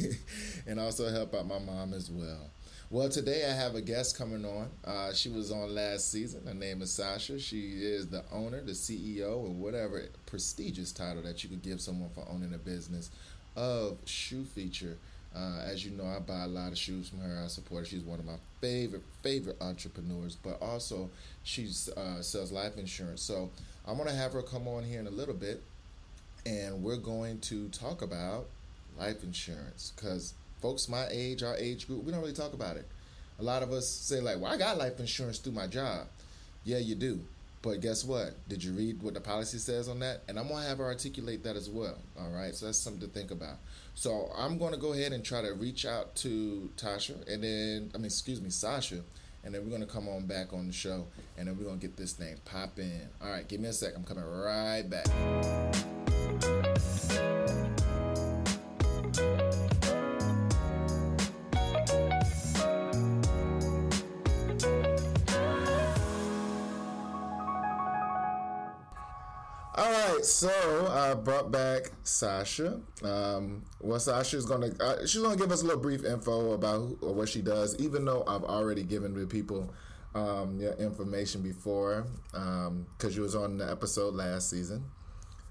and 0.66 0.80
also 0.80 1.10
help 1.10 1.34
out 1.34 1.46
my 1.46 1.58
mom 1.58 1.94
as 1.94 2.10
well. 2.10 2.50
Well, 2.88 3.08
today 3.08 3.44
I 3.44 3.52
have 3.52 3.74
a 3.74 3.80
guest 3.80 4.16
coming 4.16 4.44
on. 4.44 4.70
Uh, 4.84 5.12
she 5.12 5.28
was 5.28 5.50
on 5.50 5.74
last 5.74 6.12
season. 6.12 6.46
Her 6.46 6.54
name 6.54 6.82
is 6.82 6.92
Sasha. 6.92 7.36
She 7.36 7.82
is 7.82 8.06
the 8.06 8.22
owner, 8.30 8.60
the 8.60 8.72
CEO, 8.72 9.44
and 9.44 9.60
whatever 9.60 10.04
prestigious 10.26 10.92
title 10.92 11.20
that 11.22 11.42
you 11.42 11.50
could 11.50 11.62
give 11.62 11.80
someone 11.80 12.10
for 12.10 12.24
owning 12.30 12.54
a 12.54 12.58
business 12.58 13.10
of 13.56 13.98
Shoe 14.04 14.44
Feature. 14.44 14.98
Uh, 15.34 15.62
as 15.66 15.84
you 15.84 15.90
know, 15.90 16.06
I 16.06 16.20
buy 16.20 16.44
a 16.44 16.46
lot 16.46 16.70
of 16.70 16.78
shoes 16.78 17.08
from 17.08 17.18
her. 17.22 17.42
I 17.44 17.48
support 17.48 17.80
her. 17.80 17.86
She's 17.86 18.04
one 18.04 18.20
of 18.20 18.24
my 18.24 18.36
favorite 18.60 19.02
favorite 19.20 19.60
entrepreneurs, 19.60 20.36
but 20.36 20.62
also 20.62 21.10
she 21.42 21.68
uh, 21.96 22.22
sells 22.22 22.52
life 22.52 22.78
insurance. 22.78 23.20
So 23.20 23.50
I'm 23.84 23.98
gonna 23.98 24.14
have 24.14 24.32
her 24.32 24.42
come 24.42 24.68
on 24.68 24.84
here 24.84 25.00
in 25.00 25.08
a 25.08 25.10
little 25.10 25.34
bit, 25.34 25.60
and 26.46 26.84
we're 26.84 26.98
going 26.98 27.40
to 27.40 27.68
talk 27.70 28.02
about 28.02 28.46
life 28.96 29.24
insurance 29.24 29.92
because 29.96 30.34
folks 30.60 30.88
my 30.88 31.06
age, 31.10 31.42
our 31.42 31.56
age 31.56 31.86
group, 31.86 32.04
we 32.04 32.12
don't 32.12 32.20
really 32.20 32.32
talk 32.32 32.52
about 32.52 32.76
it. 32.76 32.86
A 33.38 33.42
lot 33.42 33.62
of 33.62 33.72
us 33.72 33.88
say 33.88 34.20
like, 34.20 34.40
"Well, 34.40 34.52
I 34.52 34.56
got 34.56 34.78
life 34.78 34.98
insurance 34.98 35.38
through 35.38 35.52
my 35.52 35.66
job." 35.66 36.06
Yeah, 36.64 36.78
you 36.78 36.94
do. 36.94 37.20
But 37.62 37.80
guess 37.80 38.04
what? 38.04 38.34
Did 38.48 38.62
you 38.62 38.72
read 38.72 39.02
what 39.02 39.14
the 39.14 39.20
policy 39.20 39.58
says 39.58 39.88
on 39.88 39.98
that? 40.00 40.22
And 40.28 40.38
I'm 40.38 40.48
gonna 40.48 40.66
have 40.66 40.78
her 40.78 40.84
articulate 40.84 41.42
that 41.44 41.56
as 41.56 41.68
well. 41.68 41.98
All 42.18 42.30
right, 42.30 42.54
so 42.54 42.66
that's 42.66 42.78
something 42.78 43.00
to 43.00 43.08
think 43.08 43.30
about. 43.30 43.56
So 43.94 44.30
I'm 44.36 44.56
gonna 44.58 44.76
go 44.76 44.92
ahead 44.92 45.12
and 45.12 45.24
try 45.24 45.42
to 45.42 45.52
reach 45.52 45.84
out 45.84 46.14
to 46.16 46.70
Tasha, 46.76 47.26
and 47.28 47.42
then 47.42 47.90
I 47.94 47.98
mean, 47.98 48.06
excuse 48.06 48.40
me, 48.40 48.50
Sasha, 48.50 49.00
and 49.42 49.54
then 49.54 49.64
we're 49.64 49.70
gonna 49.70 49.86
come 49.86 50.08
on 50.08 50.26
back 50.26 50.52
on 50.52 50.66
the 50.66 50.72
show, 50.72 51.06
and 51.36 51.48
then 51.48 51.58
we're 51.58 51.64
gonna 51.64 51.78
get 51.78 51.96
this 51.96 52.12
thing 52.12 52.36
popping. 52.44 53.08
All 53.22 53.30
right, 53.30 53.48
give 53.48 53.60
me 53.60 53.68
a 53.68 53.72
sec. 53.72 53.94
I'm 53.96 54.04
coming 54.04 54.24
right 54.24 54.82
back. 54.88 55.95
Right, 70.16 70.24
so 70.24 70.88
I 70.90 71.14
brought 71.14 71.50
back 71.50 71.92
Sasha. 72.02 72.80
Um, 73.02 73.62
well, 73.80 74.00
Sasha's 74.00 74.46
gonna 74.46 74.70
uh, 74.80 75.06
she's 75.06 75.22
gonna 75.22 75.36
give 75.36 75.52
us 75.52 75.62
a 75.62 75.64
little 75.64 75.80
brief 75.80 76.04
info 76.04 76.52
about 76.52 76.78
who, 76.78 76.98
or 77.00 77.14
what 77.14 77.28
she 77.28 77.42
does. 77.42 77.76
Even 77.76 78.04
though 78.04 78.24
I've 78.26 78.44
already 78.44 78.82
given 78.82 79.18
the 79.18 79.26
people 79.26 79.72
um, 80.14 80.58
your 80.60 80.72
information 80.74 81.42
before, 81.42 82.06
because 82.32 82.66
um, 82.66 83.10
you 83.10 83.22
was 83.22 83.34
on 83.34 83.58
the 83.58 83.70
episode 83.70 84.14
last 84.14 84.50
season. 84.50 84.84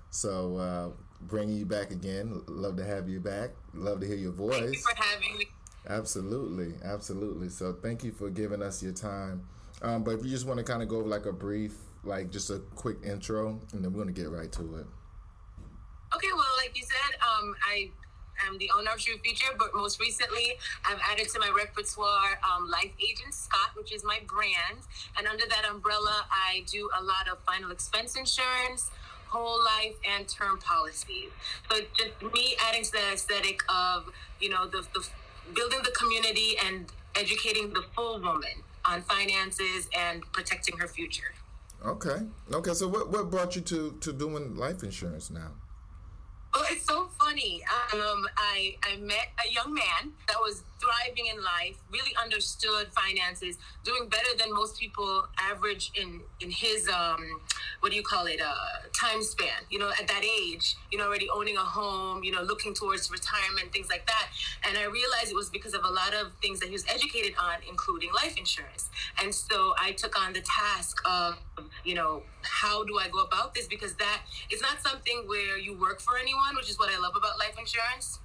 So 0.09 0.57
uh, 0.57 0.89
bringing 1.21 1.57
you 1.57 1.65
back 1.65 1.91
again. 1.91 2.41
Love 2.47 2.77
to 2.77 2.85
have 2.85 3.09
you 3.09 3.19
back. 3.19 3.51
Love 3.73 3.99
to 4.01 4.07
hear 4.07 4.15
your 4.15 4.31
voice. 4.31 4.59
Thank 4.59 4.75
you 4.75 4.81
for 4.81 4.95
having 4.95 5.37
me. 5.37 5.45
Absolutely, 5.87 6.73
absolutely. 6.83 7.49
So 7.49 7.73
thank 7.73 8.03
you 8.03 8.11
for 8.11 8.29
giving 8.29 8.61
us 8.61 8.81
your 8.81 8.93
time. 8.93 9.45
Um, 9.81 10.03
but 10.03 10.11
if 10.11 10.23
you 10.23 10.31
just 10.31 10.47
want 10.47 10.57
to 10.57 10.63
kind 10.63 10.81
of 10.81 10.89
go 10.89 10.97
over 10.97 11.07
like 11.07 11.25
a 11.25 11.33
brief 11.33 11.73
like 12.05 12.31
just 12.31 12.49
a 12.49 12.59
quick 12.75 12.97
intro, 13.03 13.59
and 13.73 13.83
then 13.83 13.93
we're 13.93 13.99
gonna 13.99 14.11
get 14.11 14.29
right 14.29 14.51
to 14.53 14.61
it. 14.77 14.85
Okay, 16.13 16.29
well, 16.33 16.45
like 16.57 16.77
you 16.77 16.83
said, 16.83 17.17
um, 17.19 17.55
I 17.67 17.89
am 18.47 18.57
the 18.57 18.69
owner 18.77 18.91
of 18.91 18.99
True 18.99 19.17
Future, 19.23 19.51
but 19.57 19.73
most 19.73 19.99
recently 19.99 20.57
I've 20.85 20.99
added 21.11 21.29
to 21.29 21.39
my 21.39 21.49
repertoire 21.49 22.39
um, 22.43 22.69
Life 22.69 22.91
Agent 23.01 23.33
Scott, 23.33 23.71
which 23.75 23.93
is 23.93 24.03
my 24.03 24.19
brand, 24.27 24.85
and 25.17 25.27
under 25.27 25.45
that 25.49 25.65
umbrella, 25.69 26.25
I 26.31 26.63
do 26.67 26.89
a 26.99 27.03
lot 27.03 27.27
of 27.31 27.39
final 27.45 27.71
expense 27.71 28.15
insurance. 28.15 28.91
Whole 29.27 29.61
life 29.65 29.95
and 30.15 30.25
term 30.29 30.59
policies. 30.59 31.29
So 31.69 31.81
just 31.97 32.33
me 32.33 32.55
adding 32.69 32.83
to 32.83 32.91
the 32.91 33.13
aesthetic 33.13 33.59
of 33.67 34.05
you 34.39 34.49
know 34.49 34.65
the, 34.65 34.85
the 34.93 35.05
building 35.53 35.79
the 35.83 35.91
community 35.91 36.55
and 36.65 36.85
educating 37.15 37.73
the 37.73 37.83
full 37.95 38.21
woman 38.21 38.63
on 38.85 39.01
finances 39.01 39.89
and 39.97 40.21
protecting 40.31 40.77
her 40.77 40.87
future. 40.87 41.33
Okay. 41.83 42.17
Okay. 42.51 42.73
So 42.73 42.87
what 42.87 43.11
what 43.11 43.29
brought 43.29 43.55
you 43.55 43.61
to 43.63 43.97
to 44.01 44.13
doing 44.13 44.55
life 44.55 44.83
insurance 44.83 45.29
now? 45.29 45.51
Well, 46.53 46.63
it's 46.71 46.85
so 46.85 47.09
funny. 47.19 47.61
Um, 47.93 48.25
I 48.37 48.77
I 48.83 48.95
met 48.97 49.27
a 49.45 49.51
young 49.51 49.73
man 49.73 50.13
that 50.27 50.37
was 50.39 50.63
thriving 50.79 51.25
in 51.27 51.43
life, 51.43 51.77
really 51.91 52.15
understood 52.21 52.87
finances, 52.93 53.57
doing 53.83 54.07
better 54.07 54.37
than 54.39 54.53
most 54.53 54.79
people 54.79 55.27
average 55.37 55.91
in 55.95 56.21
in 56.39 56.49
his 56.49 56.87
um, 56.87 57.41
what 57.79 57.91
do 57.91 57.97
you 57.97 58.03
call 58.03 58.25
it, 58.25 58.41
uh, 58.41 58.87
time 58.93 59.21
span. 59.21 59.63
You 59.69 59.79
know, 59.79 59.89
at 59.89 60.07
that 60.07 60.23
age, 60.23 60.75
you 60.91 60.97
know, 60.97 61.05
already 61.05 61.29
owning 61.29 61.57
a 61.57 61.61
home, 61.61 62.23
you 62.23 62.31
know, 62.31 62.41
looking 62.41 62.73
towards 62.73 63.11
retirement, 63.11 63.71
things 63.71 63.89
like 63.89 64.05
that. 64.07 64.27
And 64.67 64.77
I 64.77 64.85
realized 64.85 65.31
it 65.31 65.35
was 65.35 65.49
because 65.49 65.73
of 65.73 65.83
a 65.83 65.89
lot 65.89 66.13
of 66.13 66.31
things 66.41 66.59
that 66.59 66.67
he 66.67 66.73
was 66.73 66.85
educated 66.87 67.33
on, 67.39 67.55
including 67.69 68.09
life 68.13 68.37
insurance. 68.37 68.89
And 69.21 69.33
so 69.33 69.73
I 69.79 69.91
took 69.91 70.19
on 70.19 70.33
the 70.33 70.41
task 70.41 71.01
of, 71.05 71.37
you 71.83 71.95
know, 71.95 72.23
how 72.41 72.83
do 72.83 72.97
I 72.97 73.09
go 73.09 73.19
about 73.19 73.53
this? 73.53 73.67
Because 73.67 73.95
that 73.95 74.21
is 74.51 74.61
not 74.61 74.81
something 74.81 75.23
where 75.25 75.57
you 75.57 75.77
work 75.77 75.99
for 75.99 76.17
anyone, 76.17 76.55
which 76.55 76.69
is 76.69 76.79
what 76.79 76.89
I 76.89 76.99
love 76.99 77.15
about 77.15 77.37
life 77.39 77.57
insurance 77.59 78.19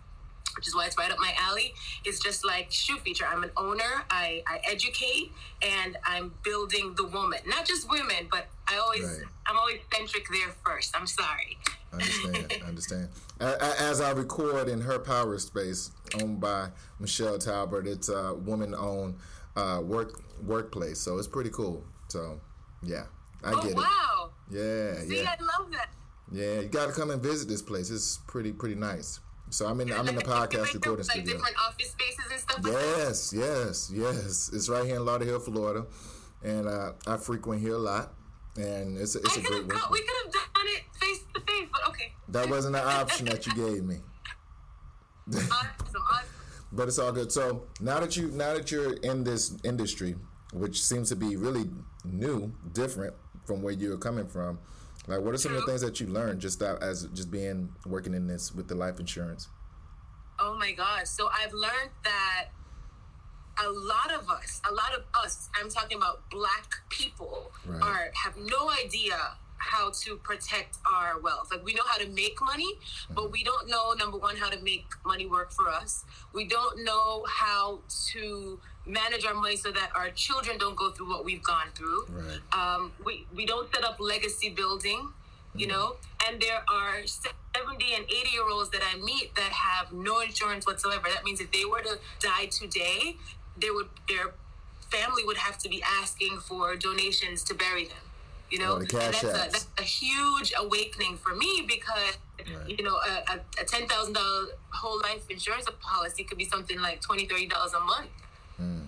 which 0.57 0.67
is 0.69 0.75
why 0.75 0.87
it's 0.87 0.97
right 0.99 1.11
up 1.11 1.19
my 1.19 1.33
alley. 1.39 1.75
It's 2.05 2.21
just 2.21 2.45
like 2.45 2.71
shoe 2.71 2.99
feature. 2.99 3.27
I'm 3.31 3.43
an 3.43 3.51
owner. 3.57 4.05
I, 4.11 4.43
I 4.47 4.61
educate 4.71 5.33
and 5.63 5.97
I'm 6.05 6.33
building 6.45 6.95
the 6.97 7.07
woman, 7.07 7.41
not 7.47 7.67
just 7.67 7.91
women, 7.91 8.29
but 8.31 8.47
I 8.69 8.79
always 8.79 9.03
right. 9.03 9.29
I'm 9.47 9.59
always 9.59 9.79
centric 9.93 10.27
there 10.31 10.55
first. 10.65 10.97
I'm 10.97 11.07
sorry. 11.07 11.59
I 11.93 11.97
understand. 11.97 12.63
I 12.63 12.67
understand. 12.69 13.09
As 13.41 14.01
I 14.01 14.11
record 14.13 14.69
in 14.69 14.81
her 14.83 14.99
power 14.99 15.39
space, 15.39 15.91
owned 16.21 16.41
by 16.41 16.69
Michelle 16.99 17.39
Talbert, 17.39 17.87
it's 17.87 18.09
a 18.09 18.35
woman-owned 18.35 19.17
uh, 19.57 19.81
work 19.83 20.23
workplace, 20.45 21.01
so 21.01 21.19
it's 21.19 21.27
pretty 21.27 21.51
cool. 21.51 21.83
So, 22.09 22.41
yeah, 22.83 23.05
I 23.43 23.53
oh, 23.53 23.63
get 23.63 23.75
wow. 23.75 23.83
it. 23.83 23.87
Wow. 23.87 24.31
Yeah, 24.51 24.95
See, 25.03 25.23
yeah. 25.23 25.35
I 25.39 25.43
love 25.43 25.73
that. 25.73 25.89
Yeah, 26.33 26.61
you 26.61 26.69
got 26.69 26.87
to 26.87 26.93
come 26.93 27.11
and 27.11 27.21
visit 27.21 27.49
this 27.49 27.63
place. 27.63 27.91
It's 27.91 28.19
pretty 28.27 28.53
pretty 28.53 28.77
nice. 28.77 29.21
So 29.51 29.67
I'm 29.67 29.81
in 29.81 29.93
I'm 29.93 30.09
in 30.09 30.15
the 30.15 30.23
podcast 30.23 30.75
recording 30.75 31.05
like 31.05 31.11
studio. 31.11 31.35
Different 31.35 31.57
office 31.67 31.91
spaces 31.91 32.25
and 32.31 32.41
stuff. 32.41 32.61
Yes, 32.65 33.33
like 33.33 33.45
yes, 33.45 33.93
yes. 33.93 34.51
It's 34.53 34.69
right 34.69 34.87
here 34.87 34.97
in 34.97 35.05
Lauderdale, 35.05 35.41
Florida, 35.41 35.87
and 36.45 36.69
uh, 36.69 36.93
I 37.07 37.17
frequent 37.17 37.61
here 37.61 37.75
a 37.75 37.79
lot. 37.79 38.13
And 38.57 38.97
it's 38.97 39.17
a, 39.17 39.19
it's 39.19 39.37
I 39.37 39.41
a 39.41 39.45
great. 39.45 39.69
Got, 39.69 39.91
we 39.91 40.01
could 40.01 40.09
have 40.25 40.33
done 40.33 40.67
it 40.67 40.83
face 41.01 41.21
to 41.35 41.41
face, 41.41 41.69
but 41.73 41.89
okay. 41.89 42.13
That 42.29 42.49
wasn't 42.49 42.77
an 42.77 42.87
option 42.87 43.27
that 43.27 43.45
you 43.47 43.55
gave 43.55 43.83
me. 43.83 43.97
awesome, 45.35 45.51
awesome. 45.51 46.29
But 46.73 46.87
it's 46.87 46.99
all 47.01 47.11
good. 47.11 47.33
So 47.33 47.65
now 47.81 47.99
that 47.99 48.17
you 48.17 48.31
now 48.31 48.55
that 48.55 48.71
you're 48.71 48.95
in 48.95 49.25
this 49.25 49.57
industry, 49.65 50.15
which 50.53 50.81
seems 50.81 51.09
to 51.09 51.17
be 51.17 51.37
really 51.37 51.69
new, 52.05 52.53
different 52.73 53.15
from 53.47 53.63
where 53.63 53.73
you're 53.73 53.99
coming 53.99 54.29
from, 54.29 54.61
like, 55.07 55.21
what 55.21 55.35
are 55.35 55.39
some 55.39 55.55
of 55.55 55.61
the 55.61 55.67
things 55.67 55.81
that 55.81 56.01
you 56.01 56.07
learned 56.07 56.41
just 56.41 56.63
as 56.63 57.07
just 57.15 57.31
being 57.31 57.71
working 57.87 58.15
in 58.15 58.27
this 58.27 58.53
with 58.53 58.69
the 58.69 58.75
life 58.75 59.01
insurance? 59.01 59.49
Oh 60.39 60.57
my 60.59 60.73
gosh! 60.73 61.09
So 61.09 61.29
I've 61.29 61.53
learned 61.53 61.91
that 62.05 62.49
a 63.65 63.69
lot 63.69 64.13
of 64.13 64.29
us, 64.31 64.61
a 64.69 64.73
lot 64.73 64.95
of 64.97 65.05
us, 65.23 65.49
I'm 65.61 65.69
talking 65.69 65.99
about 65.99 66.29
Black 66.31 66.77
people, 66.89 67.53
right. 67.67 67.83
are 67.83 68.11
have 68.15 68.37
no 68.37 68.71
idea 68.71 69.17
how 69.61 69.91
to 69.91 70.17
protect 70.17 70.79
our 70.91 71.21
wealth. 71.21 71.49
Like 71.51 71.65
we 71.65 71.75
know 71.75 71.83
how 71.87 71.99
to 71.99 72.09
make 72.09 72.41
money, 72.41 72.73
mm-hmm. 72.75 73.15
but 73.15 73.31
we 73.31 73.45
don't 73.45 73.69
know 73.69 73.93
number 73.93 74.17
one 74.17 74.37
how 74.37 74.49
to 74.49 74.59
make 74.61 74.87
money 75.05 75.27
work 75.27 75.53
for 75.53 75.69
us. 75.69 76.05
We 76.33 76.47
don't 76.47 76.85
know 76.85 77.25
how 77.29 77.81
to 78.13 78.61
manage 78.87 79.25
our 79.25 79.35
money 79.35 79.57
so 79.57 79.71
that 79.71 79.91
our 79.95 80.11
children 80.11 80.59
don't 80.59 80.77
go 80.77 80.91
through 80.91 81.09
what 81.09 81.25
we've 81.25 81.43
gone 81.43 81.69
through. 81.75 82.07
Right. 82.09 82.41
Um, 82.53 82.93
we 83.05 83.27
we 83.35 83.47
don't 83.47 83.73
set 83.75 83.85
up 83.85 84.01
legacy 84.01 84.51
building, 84.51 85.09
you 85.55 85.67
mm 85.67 85.71
know. 85.71 85.97
And 86.29 86.41
there 86.41 86.63
are 86.69 87.07
70 87.07 87.95
and 87.95 88.05
80 88.05 88.31
year 88.31 88.49
olds 88.51 88.71
that 88.71 88.83
I 88.83 88.99
meet 88.99 89.35
that 89.37 89.53
have 89.53 89.93
no 89.93 90.21
insurance 90.21 90.67
whatsoever. 90.67 91.09
That 91.13 91.25
means 91.25 91.41
if 91.41 91.51
they 91.51 91.65
were 91.65 91.81
to 91.81 91.99
die 92.21 92.47
today, 92.47 93.17
they 93.59 93.71
would 93.71 93.89
their 94.09 94.35
family 94.91 95.25
would 95.25 95.39
have 95.39 95.57
to 95.59 95.69
be 95.69 95.83
asking 96.01 96.39
for 96.39 96.75
donations 96.77 97.45
to 97.45 97.55
bury 97.55 97.85
them 97.85 98.11
you 98.51 98.59
know, 98.59 98.73
oh, 98.73 98.77
and 98.79 98.89
that's 98.91 99.23
a, 99.23 99.27
that's 99.27 99.67
a 99.79 99.83
huge 99.83 100.53
awakening 100.59 101.17
for 101.17 101.35
me 101.35 101.65
because 101.67 102.19
right. 102.39 102.69
you 102.69 102.85
know 102.85 102.97
a, 102.97 103.33
a, 103.33 103.63
a 103.63 103.65
ten 103.65 103.87
thousand 103.87 104.15
dollar 104.15 104.47
whole 104.71 105.01
life 105.01 105.23
insurance 105.31 105.67
policy 105.81 106.25
could 106.25 106.37
be 106.37 106.45
something 106.45 106.81
like 106.81 107.01
twenty 107.01 107.27
thirty 107.27 107.47
dollars 107.47 107.73
a 107.75 107.81
month. 107.81 108.09
Mm. 108.61 108.87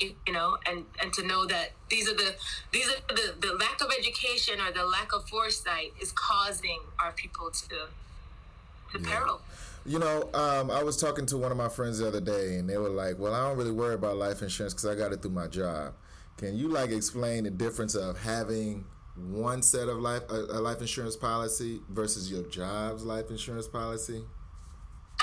You, 0.00 0.14
you, 0.26 0.32
know, 0.32 0.56
and 0.68 0.84
and 1.00 1.12
to 1.12 1.26
know 1.26 1.46
that 1.46 1.72
these 1.88 2.08
are 2.08 2.14
the 2.14 2.34
these 2.72 2.88
are 2.88 3.14
the 3.14 3.34
the 3.40 3.54
lack 3.54 3.80
of 3.80 3.90
education 3.96 4.60
or 4.60 4.72
the 4.72 4.84
lack 4.84 5.12
of 5.12 5.28
foresight 5.28 5.92
is 6.00 6.12
causing 6.12 6.80
our 6.98 7.12
people 7.12 7.50
to 7.50 7.68
to 8.92 9.00
yeah. 9.00 9.08
peril. 9.08 9.40
You 9.84 9.98
know, 9.98 10.30
um, 10.34 10.70
I 10.70 10.82
was 10.82 10.96
talking 10.96 11.26
to 11.26 11.38
one 11.38 11.50
of 11.50 11.58
my 11.58 11.68
friends 11.68 11.98
the 11.98 12.06
other 12.06 12.20
day, 12.20 12.56
and 12.56 12.68
they 12.68 12.78
were 12.78 12.88
like, 12.88 13.18
"Well, 13.18 13.34
I 13.34 13.48
don't 13.48 13.56
really 13.56 13.72
worry 13.72 13.94
about 13.94 14.16
life 14.16 14.42
insurance 14.42 14.74
because 14.74 14.86
I 14.86 14.94
got 14.94 15.12
it 15.12 15.22
through 15.22 15.32
my 15.32 15.46
job." 15.46 15.94
Can 16.36 16.56
you 16.56 16.68
like 16.68 16.90
explain 16.90 17.44
the 17.44 17.50
difference 17.50 17.94
of 17.94 18.18
having 18.18 18.84
one 19.16 19.62
set 19.62 19.88
of 19.88 19.98
life 19.98 20.22
a, 20.30 20.34
a 20.34 20.60
life 20.60 20.80
insurance 20.80 21.16
policy 21.16 21.80
versus 21.90 22.30
your 22.30 22.42
job's 22.44 23.04
life 23.04 23.30
insurance 23.30 23.68
policy? 23.68 24.24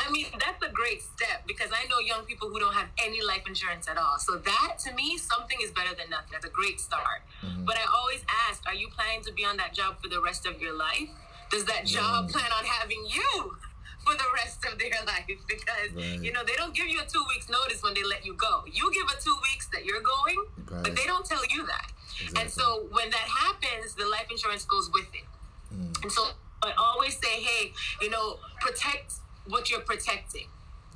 I 0.10 0.12
mean, 0.12 0.26
that's 0.40 0.64
a 0.66 0.72
great 0.74 1.04
step 1.04 1.46
because 1.46 1.70
I 1.72 1.88
know 1.88 2.00
young 2.00 2.26
people 2.26 2.50
who 2.50 2.58
don't 2.58 2.74
have 2.74 2.88
any 2.98 3.22
life 3.22 3.44
insurance 3.46 3.88
at 3.88 3.98
all. 3.98 4.18
So 4.18 4.38
that 4.38 4.80
to 4.86 4.94
me, 4.94 5.18
something 5.18 5.58
is 5.62 5.70
better 5.70 5.94
than 5.96 6.10
nothing. 6.10 6.30
That's 6.32 6.46
a 6.46 6.50
great 6.50 6.80
start. 6.80 7.22
Mm-hmm. 7.46 7.66
But 7.66 7.78
I 7.78 7.86
always 7.96 8.26
ask, 8.50 8.66
are 8.66 8.74
you 8.74 8.90
planning 8.90 9.22
to 9.26 9.32
be 9.34 9.46
on 9.46 9.58
that 9.58 9.76
job 9.76 10.02
for 10.02 10.10
the 10.10 10.20
rest 10.20 10.48
of 10.48 10.60
your 10.60 10.76
life? 10.76 11.10
Does 11.52 11.66
that 11.66 11.86
job 11.86 12.26
mm-hmm. 12.26 12.32
plan 12.32 12.50
on 12.58 12.66
having 12.66 13.06
you 13.06 13.54
for 14.04 14.14
the 14.14 14.26
rest 14.34 14.66
of 14.66 14.80
their 14.80 14.98
life? 15.06 15.30
Because 15.48 15.94
right. 15.94 16.20
you 16.24 16.34
know 16.34 16.42
they 16.44 16.56
don't 16.56 16.74
give 16.74 16.88
you 16.88 17.02
a 17.02 17.06
two 17.06 17.24
weeks 17.30 17.48
notice 17.48 17.84
when 17.84 17.94
they 17.94 18.04
let 18.04 18.26
you 18.26 18.34
go. 18.34 18.64
You 18.66 18.92
give 18.92 19.06
a 19.06 19.22
two 19.22 19.38
weeks 19.54 19.70
that 19.74 19.86
you're 19.86 20.02
going, 20.02 20.42
right. 20.72 20.84
but 20.84 20.96
they 20.96 21.06
don't 21.06 21.26
tell 21.26 21.46
you 21.54 21.68
that. 21.68 21.92
Exactly. 22.18 22.42
And 22.42 22.50
so 22.50 22.88
when 22.90 23.12
that 23.12 23.28
happens, 23.46 23.94
the 23.94 24.08
life 24.10 24.26
insurance 24.32 24.66
goes 24.66 24.90
with 24.92 25.08
it. 25.14 25.30
Mm. 25.72 26.02
And 26.02 26.12
so 26.12 26.34
I 26.64 26.74
always 26.78 27.16
say, 27.16 27.40
hey, 27.42 27.74
you 28.02 28.10
know, 28.10 28.40
protect 28.60 29.14
what 29.50 29.70
you're 29.70 29.82
protecting. 29.82 30.48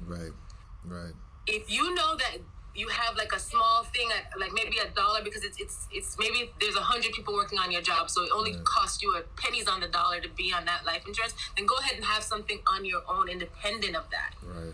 Right, 0.05 0.31
right. 0.85 1.13
If 1.47 1.69
you 1.69 1.93
know 1.95 2.15
that 2.15 2.37
you 2.75 2.87
have 2.87 3.15
like 3.15 3.31
a 3.33 3.39
small 3.39 3.83
thing 3.83 4.09
uh, 4.11 4.39
like 4.39 4.51
maybe 4.53 4.77
a 4.79 4.89
dollar 4.95 5.21
because 5.23 5.43
it's 5.43 5.59
it's 5.59 5.87
it's 5.91 6.17
maybe 6.17 6.51
there's 6.59 6.75
a 6.75 6.81
hundred 6.81 7.11
people 7.11 7.33
working 7.33 7.59
on 7.59 7.71
your 7.71 7.81
job, 7.81 8.09
so 8.09 8.23
it 8.23 8.29
only 8.33 8.53
right. 8.53 8.65
costs 8.65 9.01
you 9.01 9.15
a 9.15 9.21
pennies 9.39 9.67
on 9.67 9.79
the 9.79 9.87
dollar 9.87 10.19
to 10.19 10.29
be 10.29 10.51
on 10.53 10.65
that 10.65 10.85
life 10.85 11.03
insurance. 11.07 11.35
Then 11.55 11.65
go 11.65 11.75
ahead 11.75 11.95
and 11.95 12.05
have 12.05 12.23
something 12.23 12.59
on 12.67 12.85
your 12.85 13.01
own, 13.07 13.29
independent 13.29 13.95
of 13.95 14.05
that. 14.11 14.33
Right. 14.43 14.73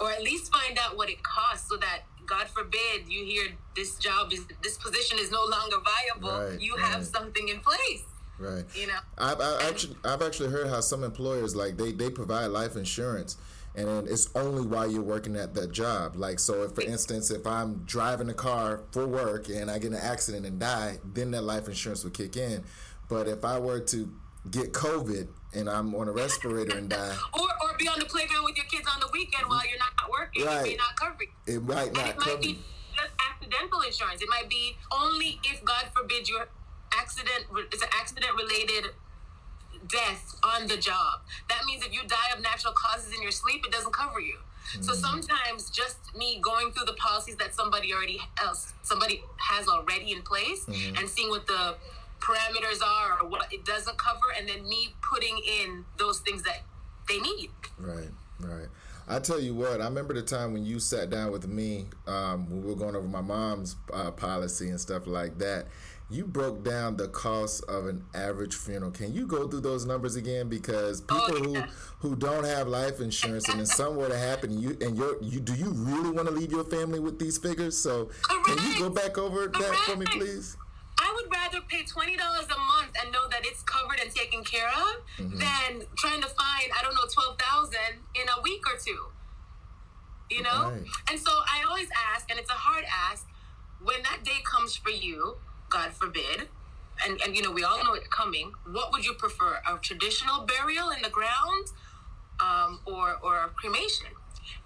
Or 0.00 0.10
at 0.10 0.22
least 0.22 0.50
find 0.50 0.78
out 0.78 0.96
what 0.96 1.10
it 1.10 1.22
costs, 1.22 1.68
so 1.68 1.76
that 1.76 2.00
God 2.24 2.48
forbid 2.48 3.08
you 3.08 3.24
hear 3.24 3.48
this 3.76 3.96
job 3.98 4.32
is 4.32 4.46
this 4.62 4.78
position 4.78 5.18
is 5.18 5.30
no 5.30 5.44
longer 5.44 5.76
viable. 5.84 6.50
Right, 6.50 6.60
you 6.60 6.76
right. 6.76 6.84
have 6.84 7.04
something 7.04 7.48
in 7.48 7.60
place. 7.60 8.04
Right. 8.40 8.64
You 8.74 8.86
know. 8.86 8.98
I've, 9.18 9.40
I've 9.40 9.68
actually 9.68 9.96
I've 10.04 10.22
actually 10.22 10.50
heard 10.50 10.68
how 10.68 10.80
some 10.80 11.04
employers 11.04 11.54
like 11.54 11.76
they 11.76 11.92
they 11.92 12.10
provide 12.10 12.46
life 12.46 12.74
insurance 12.74 13.36
and 13.74 13.86
then 13.86 14.06
it's 14.08 14.30
only 14.34 14.66
while 14.66 14.90
you're 14.90 15.02
working 15.02 15.36
at 15.36 15.54
that 15.54 15.70
job. 15.70 16.16
Like, 16.16 16.38
so 16.38 16.62
if, 16.62 16.74
for 16.74 16.82
instance, 16.82 17.30
if 17.30 17.46
I'm 17.46 17.84
driving 17.84 18.28
a 18.28 18.34
car 18.34 18.82
for 18.90 19.06
work 19.06 19.48
and 19.48 19.70
I 19.70 19.78
get 19.78 19.88
in 19.88 19.94
an 19.94 20.00
accident 20.02 20.44
and 20.44 20.58
die, 20.58 20.98
then 21.04 21.30
that 21.32 21.42
life 21.42 21.68
insurance 21.68 22.02
would 22.02 22.14
kick 22.14 22.36
in. 22.36 22.64
But 23.08 23.28
if 23.28 23.44
I 23.44 23.58
were 23.58 23.80
to 23.80 24.12
get 24.50 24.72
COVID 24.72 25.28
and 25.54 25.70
I'm 25.70 25.94
on 25.94 26.08
a 26.08 26.12
respirator 26.12 26.76
and 26.76 26.88
die, 26.88 27.16
or, 27.34 27.42
or 27.42 27.76
be 27.78 27.86
on 27.86 27.98
the 28.00 28.06
playground 28.06 28.44
with 28.44 28.56
your 28.56 28.66
kids 28.66 28.88
on 28.92 29.00
the 29.00 29.08
weekend 29.12 29.48
while 29.48 29.62
you're 29.68 29.78
not 29.78 30.10
working, 30.10 30.44
right. 30.44 30.66
it 30.66 30.70
may 30.70 30.76
not 30.76 30.96
cover 30.96 31.22
you. 31.22 31.54
It 31.54 31.62
might 31.62 31.92
not 31.92 32.02
and 32.02 32.08
it 32.08 32.16
cover 32.16 32.30
might 32.32 32.42
be 32.42 32.58
just 32.96 33.12
accidental 33.30 33.80
insurance. 33.82 34.20
It 34.20 34.28
might 34.28 34.48
be 34.50 34.76
only 34.92 35.38
if 35.44 35.64
God 35.64 35.86
forbid 35.94 36.28
your 36.28 36.48
accident 36.98 37.46
it's 37.72 37.82
an 37.82 37.88
accident 37.98 38.32
related 38.36 38.90
death 39.88 40.34
on 40.42 40.66
the 40.66 40.76
job. 40.76 41.20
That 41.48 41.64
means 41.66 41.84
if 41.84 41.92
you 41.92 42.00
die 42.06 42.36
of 42.36 42.42
natural 42.42 42.74
causes 42.74 43.14
in 43.14 43.22
your 43.22 43.30
sleep, 43.30 43.64
it 43.66 43.72
doesn't 43.72 43.92
cover 43.92 44.20
you. 44.20 44.36
Mm-hmm. 44.36 44.82
So 44.82 44.92
sometimes 44.92 45.70
just 45.70 45.96
me 46.16 46.40
going 46.42 46.72
through 46.72 46.86
the 46.86 46.94
policies 46.94 47.36
that 47.36 47.54
somebody 47.54 47.92
already 47.92 48.20
else 48.42 48.72
somebody 48.82 49.22
has 49.38 49.68
already 49.68 50.12
in 50.12 50.22
place 50.22 50.64
mm-hmm. 50.66 50.96
and 50.96 51.08
seeing 51.08 51.30
what 51.30 51.46
the 51.46 51.76
parameters 52.20 52.82
are 52.82 53.20
or 53.20 53.28
what 53.28 53.52
it 53.52 53.64
doesn't 53.64 53.96
cover 53.98 54.20
and 54.38 54.48
then 54.48 54.68
me 54.68 54.94
putting 55.02 55.38
in 55.38 55.84
those 55.98 56.20
things 56.20 56.42
that 56.42 56.62
they 57.08 57.18
need. 57.18 57.50
Right, 57.78 58.10
right. 58.40 58.68
I 59.08 59.18
tell 59.18 59.40
you 59.40 59.54
what, 59.54 59.80
I 59.80 59.84
remember 59.84 60.14
the 60.14 60.22
time 60.22 60.52
when 60.52 60.64
you 60.64 60.78
sat 60.78 61.10
down 61.10 61.32
with 61.32 61.48
me 61.48 61.86
um, 62.06 62.48
when 62.48 62.62
we 62.62 62.68
were 62.68 62.76
going 62.76 62.94
over 62.94 63.08
my 63.08 63.22
mom's 63.22 63.74
uh, 63.92 64.12
policy 64.12 64.68
and 64.68 64.78
stuff 64.78 65.06
like 65.08 65.38
that 65.38 65.66
you 66.10 66.26
broke 66.26 66.64
down 66.64 66.96
the 66.96 67.08
cost 67.08 67.62
of 67.68 67.86
an 67.86 68.04
average 68.14 68.56
funeral. 68.56 68.90
Can 68.90 69.12
you 69.12 69.26
go 69.26 69.46
through 69.46 69.60
those 69.60 69.86
numbers 69.86 70.16
again? 70.16 70.48
Because 70.48 71.02
oh, 71.08 71.26
people 71.28 71.48
oh, 71.48 71.52
yeah. 71.52 71.66
who 72.00 72.10
who 72.10 72.16
don't 72.16 72.44
have 72.44 72.66
life 72.66 73.00
insurance 73.00 73.48
and 73.48 73.58
then 73.58 73.66
something 73.66 73.96
were 73.96 74.08
to 74.08 74.18
happen, 74.18 74.58
you 74.58 74.76
and 74.80 74.96
your 74.96 75.22
you 75.22 75.38
do 75.38 75.54
you 75.54 75.70
really 75.70 76.10
want 76.10 76.26
to 76.26 76.34
leave 76.34 76.50
your 76.50 76.64
family 76.64 76.98
with 76.98 77.18
these 77.18 77.38
figures? 77.38 77.78
So 77.78 78.10
Correct. 78.22 78.58
can 78.58 78.72
you 78.72 78.78
go 78.78 78.90
back 78.90 79.18
over 79.18 79.48
Correct. 79.48 79.70
that 79.70 79.76
for 79.86 79.96
me, 79.96 80.06
please? 80.06 80.56
I 80.98 81.12
would 81.14 81.30
rather 81.32 81.60
pay 81.68 81.84
twenty 81.84 82.16
dollars 82.16 82.46
a 82.46 82.58
month 82.58 82.96
and 83.00 83.12
know 83.12 83.28
that 83.30 83.42
it's 83.44 83.62
covered 83.62 84.00
and 84.00 84.10
taken 84.10 84.42
care 84.42 84.68
of 84.68 85.02
mm-hmm. 85.16 85.38
than 85.38 85.86
trying 85.96 86.20
to 86.20 86.28
find 86.28 86.70
I 86.76 86.82
don't 86.82 86.94
know 86.94 87.06
twelve 87.12 87.38
thousand 87.38 88.02
in 88.14 88.28
a 88.28 88.42
week 88.42 88.62
or 88.66 88.78
two. 88.78 89.06
You 90.30 90.42
know, 90.42 90.70
right. 90.70 90.82
and 91.10 91.18
so 91.18 91.30
I 91.30 91.64
always 91.68 91.88
ask, 92.14 92.30
and 92.30 92.38
it's 92.38 92.50
a 92.50 92.54
hard 92.54 92.84
ask, 93.10 93.26
when 93.82 94.00
that 94.04 94.22
day 94.22 94.38
comes 94.44 94.76
for 94.76 94.90
you 94.90 95.38
God 95.70 95.92
forbid, 95.92 96.48
and, 97.06 97.20
and 97.24 97.34
you 97.34 97.42
know, 97.42 97.50
we 97.50 97.64
all 97.64 97.82
know 97.82 97.94
it's 97.94 98.08
coming, 98.08 98.52
what 98.70 98.92
would 98.92 99.06
you 99.06 99.14
prefer? 99.14 99.58
A 99.68 99.78
traditional 99.78 100.44
burial 100.44 100.90
in 100.90 101.02
the 101.02 101.08
ground 101.08 101.68
um, 102.40 102.80
or, 102.84 103.16
or 103.22 103.50
cremation? 103.56 104.08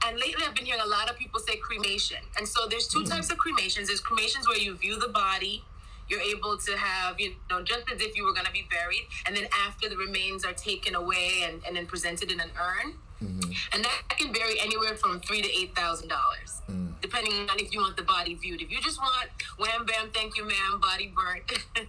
And 0.04 0.18
lately, 0.18 0.44
I've 0.46 0.54
been 0.54 0.64
hearing 0.64 0.82
a 0.84 0.88
lot 0.88 1.10
of 1.10 1.16
people 1.16 1.40
say 1.40 1.56
cremation. 1.56 2.18
And 2.36 2.46
so 2.46 2.66
there's 2.66 2.88
2 2.88 3.00
mm. 3.00 3.10
types 3.10 3.30
of 3.30 3.38
cremations. 3.38 3.88
There's 3.88 4.00
cremations 4.00 4.48
where 4.48 4.58
you 4.58 4.74
view 4.76 4.98
the 4.98 5.08
body, 5.08 5.64
you're 6.08 6.20
able 6.20 6.58
to 6.58 6.76
have, 6.76 7.18
you 7.18 7.34
know, 7.50 7.62
just 7.62 7.90
as 7.90 8.00
if 8.00 8.16
you 8.16 8.24
were 8.24 8.32
going 8.32 8.46
to 8.46 8.52
be 8.52 8.66
buried. 8.70 9.06
And 9.26 9.36
then 9.36 9.46
after 9.66 9.88
the 9.88 9.96
remains 9.96 10.44
are 10.44 10.52
taken 10.52 10.94
away 10.94 11.44
and, 11.44 11.62
and 11.66 11.76
then 11.76 11.86
presented 11.86 12.30
in 12.30 12.40
an 12.40 12.50
urn. 12.60 12.94
Mm-hmm. 13.24 13.52
And 13.72 13.84
that 13.84 14.02
can 14.08 14.32
vary 14.32 14.60
anywhere 14.60 14.96
from 14.96 15.20
three 15.20 15.42
to 15.42 15.48
eight 15.48 15.74
thousand 15.74 16.08
dollars, 16.08 16.62
mm. 16.70 16.92
depending 17.00 17.48
on 17.50 17.58
if 17.58 17.72
you 17.72 17.80
want 17.80 17.96
the 17.96 18.02
body 18.02 18.34
viewed. 18.34 18.62
If 18.62 18.70
you 18.70 18.80
just 18.80 18.98
want 18.98 19.28
wham 19.58 19.86
bam, 19.86 20.10
thank 20.12 20.36
you, 20.36 20.46
ma'am, 20.46 20.80
body 20.80 21.12
burnt, 21.14 21.50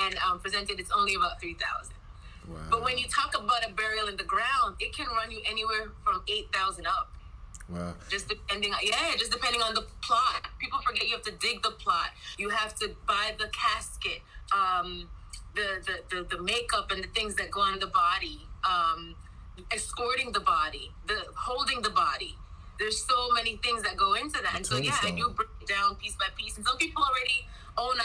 and 0.00 0.14
um, 0.18 0.40
presented, 0.40 0.78
it's 0.80 0.90
only 0.90 1.14
about 1.14 1.40
three 1.40 1.54
thousand. 1.54 1.94
Wow. 2.48 2.56
But 2.70 2.84
when 2.84 2.96
you 2.96 3.06
talk 3.08 3.36
about 3.36 3.68
a 3.68 3.72
burial 3.72 4.08
in 4.08 4.16
the 4.16 4.24
ground, 4.24 4.76
it 4.80 4.94
can 4.94 5.06
run 5.08 5.30
you 5.30 5.40
anywhere 5.48 5.90
from 6.04 6.22
eight 6.28 6.48
thousand 6.52 6.86
up. 6.86 7.10
Wow. 7.68 7.94
Just 8.08 8.28
depending 8.28 8.72
on 8.72 8.80
yeah, 8.82 9.14
just 9.16 9.32
depending 9.32 9.60
on 9.60 9.74
the 9.74 9.84
plot. 10.02 10.48
People 10.58 10.78
forget 10.86 11.06
you 11.06 11.14
have 11.14 11.24
to 11.24 11.32
dig 11.32 11.62
the 11.62 11.72
plot. 11.72 12.10
You 12.38 12.48
have 12.48 12.74
to 12.76 12.94
buy 13.06 13.34
the 13.38 13.48
casket, 13.48 14.22
um, 14.56 15.08
the, 15.54 15.82
the, 15.84 16.16
the 16.16 16.36
the 16.36 16.42
makeup 16.42 16.90
and 16.90 17.04
the 17.04 17.08
things 17.08 17.34
that 17.36 17.50
go 17.50 17.60
on 17.60 17.78
the 17.78 17.88
body. 17.88 18.40
Um, 18.64 19.14
escorting 19.72 20.32
the 20.32 20.40
body, 20.40 20.92
the 21.06 21.18
holding 21.36 21.82
the 21.82 21.90
body. 21.90 22.36
There's 22.78 23.04
so 23.04 23.30
many 23.32 23.56
things 23.56 23.82
that 23.82 23.96
go 23.96 24.14
into 24.14 24.40
that. 24.42 24.54
And 24.54 24.64
so 24.64 24.76
yeah, 24.76 24.96
I 25.02 25.10
do 25.10 25.30
break 25.30 25.48
it 25.60 25.68
down 25.68 25.96
piece 25.96 26.14
by 26.14 26.26
piece. 26.36 26.56
And 26.56 26.66
some 26.66 26.76
people 26.76 27.02
already 27.02 27.46
own 27.76 27.96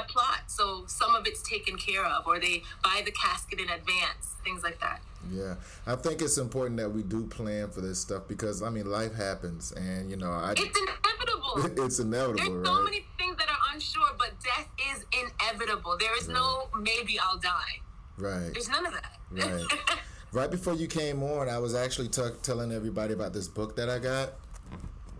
a 0.00 0.02
plot, 0.04 0.42
so 0.46 0.84
some 0.86 1.14
of 1.14 1.26
it's 1.26 1.42
taken 1.42 1.76
care 1.76 2.04
of, 2.04 2.26
or 2.26 2.38
they 2.38 2.62
buy 2.82 3.02
the 3.04 3.12
casket 3.12 3.60
in 3.60 3.68
advance, 3.68 4.34
things 4.44 4.62
like 4.62 4.80
that. 4.80 5.00
Yeah, 5.30 5.56
I 5.86 5.96
think 5.96 6.22
it's 6.22 6.38
important 6.38 6.78
that 6.78 6.90
we 6.90 7.02
do 7.02 7.26
plan 7.26 7.70
for 7.70 7.82
this 7.82 8.00
stuff 8.00 8.22
because 8.26 8.62
I 8.62 8.70
mean, 8.70 8.90
life 8.90 9.14
happens, 9.14 9.72
and 9.72 10.10
you 10.10 10.16
know, 10.16 10.30
I. 10.30 10.52
It's 10.56 10.78
inevitable. 10.78 11.84
it's 11.84 11.98
inevitable. 11.98 12.62
There's 12.62 12.66
so 12.66 12.82
many 12.82 13.04
things 13.18 13.36
that 13.36 13.48
are 13.48 13.74
unsure, 13.74 14.10
but 14.18 14.30
death 14.42 14.68
is 14.92 15.04
inevitable. 15.12 15.96
There 15.98 16.16
is 16.16 16.26
right. 16.26 16.34
no 16.34 16.68
maybe 16.80 17.18
I'll 17.18 17.38
die. 17.38 17.80
Right. 18.16 18.50
There's 18.52 18.68
none 18.68 18.86
of 18.86 18.92
that. 18.92 19.18
Right. 19.30 19.64
right 20.32 20.50
before 20.50 20.74
you 20.74 20.86
came 20.86 21.22
on, 21.22 21.48
I 21.48 21.58
was 21.58 21.74
actually 21.74 22.08
t- 22.08 22.22
telling 22.42 22.72
everybody 22.72 23.14
about 23.14 23.32
this 23.32 23.48
book 23.48 23.76
that 23.76 23.88
I 23.88 23.98
got. 23.98 24.32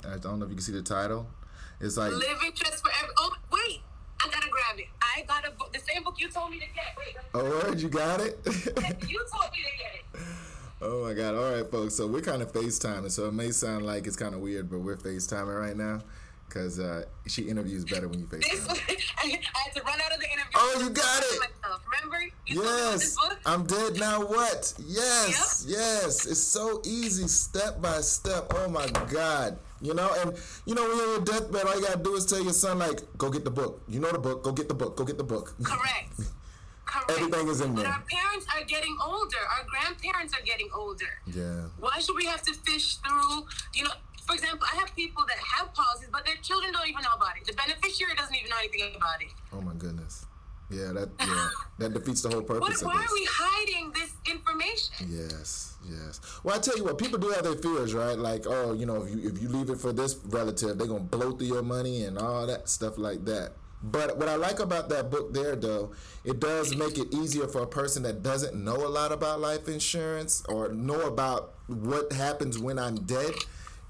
I 0.07 0.16
don't 0.18 0.38
know 0.38 0.44
if 0.44 0.51
you 0.51 0.57
can 0.57 0.64
see 0.64 0.73
the 0.73 0.83
title. 0.83 1.27
It's 1.81 1.96
like 1.96 2.12
Living 2.12 2.53
Trust 2.55 2.83
for 2.83 2.90
Every. 3.03 3.14
Oh 3.18 3.33
wait, 3.53 3.81
I 4.20 4.29
gotta 4.31 4.49
grab 4.49 4.79
it. 4.79 4.87
I 5.01 5.23
got 5.23 5.46
a 5.46 5.51
book, 5.53 5.73
the 5.73 5.81
same 5.81 6.03
book 6.03 6.14
you 6.18 6.29
told 6.29 6.51
me 6.51 6.59
to 6.59 6.66
get. 6.66 6.94
Wait. 6.96 7.16
Oh, 7.35 7.44
word, 7.44 7.81
you 7.81 7.88
got 7.88 8.20
it. 8.20 8.38
you 8.46 9.25
told 9.33 9.51
me 9.53 9.62
to 9.62 9.79
get 9.79 9.94
it. 9.94 10.20
Oh 10.83 11.05
my 11.05 11.12
God! 11.12 11.35
All 11.35 11.55
right, 11.55 11.70
folks. 11.70 11.94
So 11.94 12.07
we're 12.07 12.23
kind 12.23 12.40
of 12.40 12.53
FaceTiming, 12.53 13.11
so 13.11 13.27
it 13.27 13.35
may 13.35 13.51
sound 13.51 13.85
like 13.85 14.07
it's 14.07 14.16
kind 14.16 14.35
of 14.35 14.40
weird, 14.40 14.70
but 14.70 14.81
we're 14.81 14.96
FaceTiming 14.96 15.59
right 15.59 15.77
now 15.77 16.01
because 16.50 16.80
uh, 16.80 17.04
she 17.26 17.42
interviews 17.42 17.84
better 17.84 18.08
when 18.08 18.18
you 18.18 18.26
face 18.34 18.46
her. 18.48 18.74
I 19.18 19.38
had 19.54 19.74
to 19.74 19.82
run 19.82 20.00
out 20.00 20.12
of 20.12 20.20
the 20.20 20.26
interview. 20.26 20.52
Oh, 20.56 20.80
you 20.82 20.90
got 20.90 21.22
it. 21.22 21.38
Myself. 21.38 21.82
Remember? 21.86 22.18
You 22.46 22.62
yes. 22.62 23.16
I'm 23.46 23.64
dead 23.66 23.98
now. 23.98 24.20
What? 24.20 24.74
Yes. 24.86 25.64
Yep. 25.66 25.78
Yes. 25.78 26.26
It's 26.26 26.40
so 26.40 26.82
easy, 26.84 27.28
step 27.28 27.80
by 27.80 28.00
step. 28.00 28.52
Oh 28.56 28.68
my 28.68 28.86
God. 29.10 29.58
You 29.80 29.94
know, 29.94 30.10
and 30.20 30.36
you 30.66 30.74
know 30.74 30.86
when 30.86 30.96
you're 30.96 31.06
on 31.06 31.12
your 31.14 31.24
deathbed, 31.24 31.66
all 31.66 31.74
you 31.74 31.86
gotta 31.86 32.02
do 32.02 32.14
is 32.14 32.26
tell 32.26 32.42
your 32.42 32.52
son, 32.52 32.78
like, 32.80 33.00
go 33.16 33.30
get 33.30 33.44
the 33.44 33.50
book. 33.50 33.82
You 33.88 34.00
know 34.00 34.12
the 34.12 34.18
book. 34.18 34.42
Go 34.42 34.52
get 34.52 34.68
the 34.68 34.74
book. 34.74 34.96
Go 34.96 35.04
get 35.04 35.16
the 35.16 35.24
book. 35.24 35.54
Correct. 35.62 36.20
Correct. 36.84 37.10
Everything 37.12 37.48
is 37.48 37.60
in 37.60 37.74
there. 37.76 37.84
But 37.84 37.94
our 37.94 38.02
parents 38.10 38.46
are 38.54 38.64
getting 38.64 38.96
older. 39.02 39.38
Our 39.56 39.64
grandparents 39.64 40.34
are 40.34 40.42
getting 40.44 40.68
older. 40.74 41.06
Yeah. 41.26 41.68
Why 41.78 41.98
should 42.00 42.16
we 42.16 42.26
have 42.26 42.42
to 42.42 42.52
fish 42.52 42.96
through? 42.96 43.46
You 43.74 43.84
know, 43.84 43.92
for 44.30 44.36
example, 44.36 44.68
I 44.72 44.76
have 44.76 44.94
people 44.94 45.24
that 45.26 45.38
have 45.38 45.74
policies, 45.74 46.08
but 46.12 46.24
their 46.24 46.36
children 46.36 46.72
don't 46.72 46.88
even 46.88 47.02
know 47.02 47.16
about 47.16 47.36
it. 47.36 47.46
The 47.46 47.52
beneficiary 47.52 48.14
doesn't 48.14 48.36
even 48.36 48.48
know 48.48 48.56
anything 48.60 48.94
about 48.96 49.20
it. 49.20 49.28
Oh 49.52 49.60
my 49.60 49.74
goodness. 49.74 50.24
Yeah, 50.70 50.92
that 50.92 51.08
yeah, 51.18 51.48
that 51.80 51.94
defeats 51.94 52.22
the 52.22 52.28
whole 52.28 52.42
purpose. 52.52 52.80
What, 52.80 52.94
why 52.94 53.02
are 53.02 53.12
we 53.12 53.26
hiding 53.28 53.90
this 53.90 54.12
information? 54.30 55.08
Yes, 55.10 55.74
yes. 55.84 56.20
Well, 56.44 56.54
I 56.54 56.60
tell 56.60 56.76
you 56.76 56.84
what, 56.84 56.96
people 56.96 57.18
do 57.18 57.30
have 57.30 57.42
their 57.42 57.56
fears, 57.56 57.92
right? 57.92 58.16
Like, 58.16 58.44
oh, 58.46 58.72
you 58.72 58.86
know, 58.86 59.02
if 59.02 59.10
you 59.10 59.30
if 59.30 59.42
you 59.42 59.48
leave 59.48 59.68
it 59.68 59.80
for 59.80 59.92
this 59.92 60.16
relative, 60.26 60.78
they're 60.78 60.86
gonna 60.86 61.00
blow 61.00 61.32
through 61.32 61.48
your 61.48 61.64
money 61.64 62.04
and 62.04 62.16
all 62.16 62.46
that 62.46 62.68
stuff 62.68 62.98
like 62.98 63.24
that. 63.24 63.54
But 63.82 64.16
what 64.16 64.28
I 64.28 64.36
like 64.36 64.60
about 64.60 64.90
that 64.90 65.10
book 65.10 65.34
there, 65.34 65.56
though, 65.56 65.90
it 66.22 66.38
does 66.38 66.76
make 66.76 66.98
it 66.98 67.12
easier 67.12 67.48
for 67.48 67.62
a 67.62 67.66
person 67.66 68.04
that 68.04 68.22
doesn't 68.22 68.54
know 68.54 68.76
a 68.76 68.88
lot 68.88 69.10
about 69.10 69.40
life 69.40 69.66
insurance 69.66 70.44
or 70.48 70.68
know 70.68 71.00
about 71.00 71.54
what 71.66 72.12
happens 72.12 72.60
when 72.60 72.78
I'm 72.78 72.94
dead 72.94 73.34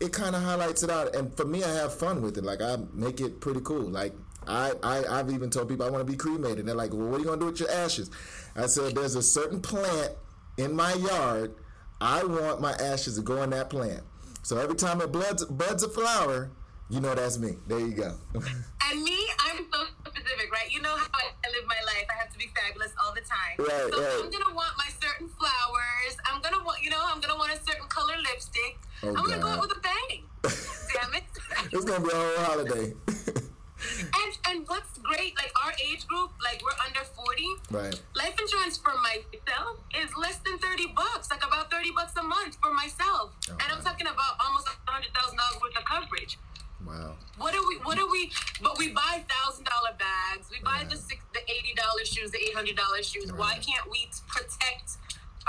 it 0.00 0.12
kind 0.12 0.34
of 0.34 0.42
highlights 0.42 0.82
it 0.82 0.90
out. 0.90 1.14
And 1.14 1.34
for 1.36 1.44
me, 1.44 1.62
I 1.62 1.72
have 1.74 1.94
fun 1.94 2.22
with 2.22 2.38
it. 2.38 2.44
Like 2.44 2.62
I 2.62 2.76
make 2.92 3.20
it 3.20 3.40
pretty 3.40 3.60
cool. 3.60 3.88
Like 3.88 4.14
I, 4.46 4.72
I 4.82 5.04
I've 5.04 5.30
even 5.30 5.50
told 5.50 5.68
people 5.68 5.86
I 5.86 5.90
want 5.90 6.06
to 6.06 6.10
be 6.10 6.16
cremated. 6.16 6.60
And 6.60 6.68
they're 6.68 6.74
like, 6.74 6.92
well, 6.92 7.06
what 7.06 7.16
are 7.16 7.18
you 7.20 7.26
gonna 7.26 7.40
do 7.40 7.46
with 7.46 7.60
your 7.60 7.70
ashes? 7.70 8.10
I 8.56 8.66
said, 8.66 8.94
there's 8.94 9.14
a 9.14 9.22
certain 9.22 9.60
plant 9.60 10.12
in 10.56 10.74
my 10.74 10.94
yard. 10.94 11.54
I 12.00 12.24
want 12.24 12.60
my 12.60 12.72
ashes 12.72 13.16
to 13.16 13.22
go 13.22 13.42
in 13.42 13.50
that 13.50 13.68
plant. 13.68 14.02
So 14.42 14.56
every 14.56 14.76
time 14.76 15.02
it 15.02 15.12
buds, 15.12 15.44
buds 15.44 15.82
a 15.82 15.88
flower, 15.88 16.50
you 16.88 17.00
know 17.00 17.14
that's 17.14 17.38
me. 17.38 17.56
There 17.68 17.78
you 17.78 17.92
go. 17.92 18.16
and 18.34 19.02
me, 19.04 19.28
I'm 19.46 19.66
so 19.70 19.84
specific, 20.08 20.50
right? 20.50 20.72
You 20.72 20.80
know 20.80 20.96
how 20.96 21.06
I 21.12 21.48
live 21.52 21.68
my 21.68 21.78
life. 21.84 22.06
I 22.08 22.18
have 22.18 22.32
to 22.32 22.38
be 22.38 22.50
fabulous 22.56 22.92
all 23.04 23.12
the 23.14 23.20
time. 23.20 23.54
Right, 23.58 23.92
so 23.92 24.00
right. 24.00 24.24
I'm 24.24 24.30
gonna 24.30 24.54
want 24.54 24.72
my 24.78 24.88
certain 24.98 25.28
flowers. 25.38 26.16
I'm 26.24 26.40
gonna 26.40 26.64
want, 26.64 26.82
you 26.82 26.90
know, 26.90 27.00
I'm 27.00 27.20
gonna 27.20 27.36
want 27.36 27.52
a 27.52 27.60
certain 27.62 27.86
color 27.88 28.14
lipstick. 28.16 28.78
Oh, 29.02 29.08
I'm 29.08 29.14
gonna 29.14 29.38
go 29.38 29.48
out 29.48 29.60
with 29.60 29.76
a 29.76 29.80
bang. 29.80 30.22
Damn 30.42 31.14
it! 31.14 31.24
it's 31.72 31.84
gonna 31.84 32.04
be 32.04 32.10
a 32.12 32.16
whole 32.16 32.44
holiday. 32.44 32.92
and 34.20 34.32
and 34.48 34.68
what's 34.68 34.98
great, 34.98 35.36
like 35.36 35.52
our 35.64 35.72
age 35.88 36.06
group, 36.06 36.30
like 36.44 36.60
we're 36.62 36.76
under 36.86 37.00
forty. 37.16 37.48
Right. 37.70 37.98
Life 38.14 38.36
insurance 38.40 38.76
for 38.76 38.92
myself 39.00 39.78
is 39.96 40.10
less 40.16 40.38
than 40.44 40.58
thirty 40.58 40.92
bucks, 40.94 41.30
like 41.30 41.44
about 41.46 41.70
thirty 41.70 41.90
bucks 41.96 42.12
a 42.16 42.22
month 42.22 42.56
for 42.62 42.72
myself, 42.74 43.32
Oh, 43.48 43.52
and 43.52 43.72
I'm 43.72 43.82
talking 43.82 44.06
about 44.06 44.36
almost 44.44 44.68
a 44.68 44.90
hundred 44.90 45.12
thousand 45.14 45.38
dollars 45.38 45.62
worth 45.62 45.76
of 45.78 45.84
coverage. 45.84 46.38
Wow. 46.86 47.16
What 47.38 47.52
do 47.52 47.64
we? 47.68 47.76
What 47.84 47.96
do 47.96 48.08
we? 48.10 48.30
But 48.62 48.78
we 48.78 48.88
buy 48.92 49.24
thousand 49.28 49.64
dollar 49.64 49.92
bags. 49.98 50.48
We 50.50 50.60
buy 50.64 50.84
the 50.88 50.96
Right. 50.96 51.04
six, 51.04 51.20
the 51.32 51.40
eighty 51.48 51.72
dollar 51.76 52.04
shoes, 52.04 52.30
the 52.32 52.38
eight 52.38 52.54
hundred 52.54 52.76
dollar 52.76 53.02
shoes. 53.02 53.32
Why 53.32 53.54
can't 53.60 53.88
we 53.90 54.08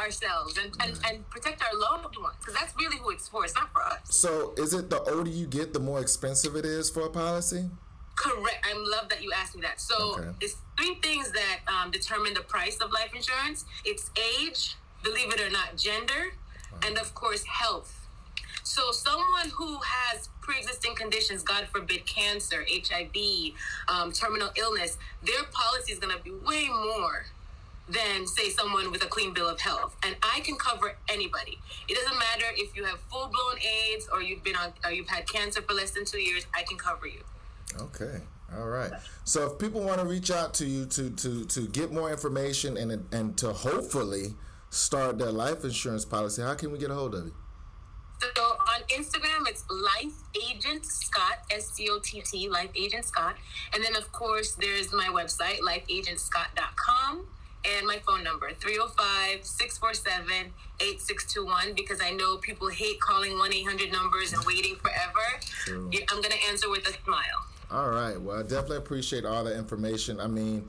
ourselves 0.02 0.58
and 0.58 0.72
and, 0.82 1.00
and 1.08 1.30
protect 1.30 1.62
our 1.64 1.80
loved 1.80 2.18
ones? 2.18 2.36
Because 2.40 2.56
that's 2.56 2.74
really 2.78 2.98
who 2.98 3.12
it's 3.12 3.28
for. 3.30 3.46
It's 3.46 3.56
not 3.56 3.72
for 3.72 3.82
us. 3.84 4.00
So 4.06 4.54
is 4.58 4.74
it 4.74 4.90
the 4.90 5.02
older 5.04 5.30
you 5.30 5.48
get, 5.48 5.74
the 5.74 5.80
more 5.80 6.02
expensive 6.02 6.56
it 6.56 6.66
is 6.66 6.90
for 6.90 7.02
a 7.06 7.10
policy? 7.10 7.70
Correct. 8.16 8.66
I 8.70 8.74
love 8.76 9.10
that 9.10 9.24
you 9.24 9.32
asked 9.32 9.56
me 9.56 9.62
that. 9.62 9.80
So 9.80 9.96
Okay. 10.20 10.30
it's 10.42 10.56
three 10.78 10.96
things 11.02 11.32
that 11.32 11.60
um, 11.68 11.92
determine 11.92 12.34
the 12.34 12.42
price 12.42 12.78
of 12.78 12.92
life 12.92 13.14
insurance. 13.16 13.66
It's 13.86 14.12
age, 14.40 14.76
believe 15.04 15.34
it 15.34 15.40
or 15.42 15.50
not, 15.50 15.78
gender, 15.78 16.34
and 16.86 16.98
of 16.98 17.14
course 17.16 17.44
health. 17.46 17.98
So 18.64 18.92
someone 18.92 19.50
who 19.54 19.80
has 19.84 20.30
pre-existing 20.42 20.94
conditions, 20.96 21.42
God 21.42 21.68
forbid, 21.72 22.06
cancer, 22.06 22.64
HIV, 22.70 23.54
um, 23.88 24.12
terminal 24.12 24.50
illness, 24.56 24.98
their 25.24 25.44
policy 25.52 25.94
is 25.94 26.00
going 26.00 26.16
to 26.16 26.22
be 26.24 26.32
way 26.32 26.68
more 26.70 27.26
than 27.92 28.26
say 28.28 28.50
someone 28.50 28.92
with 28.92 29.04
a 29.04 29.08
clean 29.08 29.34
bill 29.34 29.48
of 29.48 29.60
health 29.60 29.96
and 30.06 30.16
i 30.24 30.40
can 30.42 30.56
cover 30.56 30.96
anybody 31.10 31.58
it 31.88 31.96
doesn't 31.96 32.18
matter 32.18 32.46
if 32.56 32.76
you 32.76 32.84
have 32.84 33.00
full-blown 33.12 33.58
aids 33.60 34.08
or 34.12 34.22
you've 34.22 34.44
been 34.44 34.56
on 34.56 34.72
or 34.86 34.92
you've 34.92 35.10
had 35.10 35.28
cancer 35.28 35.62
for 35.62 35.74
less 35.74 35.92
than 35.92 36.06
two 36.06 36.20
years 36.20 36.46
i 36.56 36.64
can 36.64 36.78
cover 36.78 37.08
you 37.08 37.22
Okay. 37.80 38.20
All 38.58 38.68
right. 38.68 38.92
So 39.24 39.46
if 39.46 39.58
people 39.60 39.82
want 39.82 40.02
to 40.02 40.06
reach 40.06 40.30
out 40.30 40.54
to 40.56 40.66
you 40.66 40.86
to 40.88 41.10
to 41.12 41.46
to 41.46 41.68
get 41.68 41.92
more 41.94 42.12
information 42.12 42.76
and 42.78 43.06
and 43.14 43.38
to 43.38 43.54
hopefully 43.54 44.36
start 44.70 45.18
their 45.18 45.32
life 45.32 45.64
insurance 45.64 46.04
policy, 46.06 46.42
how 46.42 46.56
can 46.56 46.72
we 46.72 46.78
get 46.78 46.92
a 46.92 46.94
hold 46.94 47.16
of 47.16 47.26
you? 47.26 47.34
So 48.36 48.44
on 48.44 48.82
Instagram, 48.90 49.48
it's 49.48 49.64
Life 49.70 50.14
Agent 50.50 50.86
Scott, 50.86 51.40
S 51.50 51.72
C 51.72 51.88
O 51.90 52.00
T 52.04 52.22
T, 52.22 52.50
Life 52.50 52.72
Agent 52.76 53.06
Scott. 53.06 53.36
And 53.74 53.84
then, 53.84 53.96
of 53.96 54.12
course, 54.12 54.56
there's 54.56 54.94
my 54.94 55.08
website, 55.08 55.60
lifeagentscott.com, 55.62 57.26
and 57.66 57.86
my 57.88 58.00
phone 58.06 58.24
number, 58.24 58.52
305 58.60 59.46
647 59.46 60.54
8621, 60.80 61.74
because 61.76 62.02
I 62.02 62.12
know 62.12 62.38
people 62.38 62.70
hate 62.70 63.00
calling 63.00 63.38
1 63.38 63.54
800 63.54 63.92
numbers 63.92 64.34
and 64.34 64.44
waiting 64.46 64.76
forever. 64.76 65.40
True. 65.66 65.92
I'm 66.10 66.22
going 66.22 66.32
to 66.32 66.50
answer 66.50 66.70
with 66.70 66.88
a 66.88 66.94
smile. 67.04 67.46
All 67.70 67.90
right. 67.90 68.20
Well, 68.20 68.40
I 68.40 68.42
definitely 68.42 68.78
appreciate 68.78 69.26
all 69.26 69.44
the 69.44 69.56
information. 69.56 70.20
I 70.20 70.28
mean, 70.28 70.68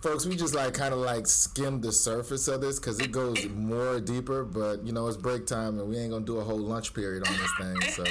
folks, 0.00 0.24
we 0.26 0.36
just 0.36 0.54
like 0.54 0.74
kind 0.74 0.94
of 0.94 1.00
like 1.00 1.26
skimmed 1.26 1.82
the 1.82 1.92
surface 1.92 2.48
of 2.48 2.60
this 2.60 2.78
because 2.78 3.00
it 3.00 3.12
goes 3.12 3.46
more 3.54 4.00
deeper. 4.00 4.44
But 4.44 4.84
you 4.86 4.92
know, 4.92 5.06
it's 5.08 5.16
break 5.16 5.46
time, 5.46 5.78
and 5.78 5.88
we 5.88 5.98
ain't 5.98 6.10
gonna 6.10 6.24
do 6.24 6.38
a 6.38 6.44
whole 6.44 6.58
lunch 6.58 6.94
period 6.94 7.26
on 7.26 7.34
this 7.36 7.52
thing. 7.58 7.90
So, 7.90 8.04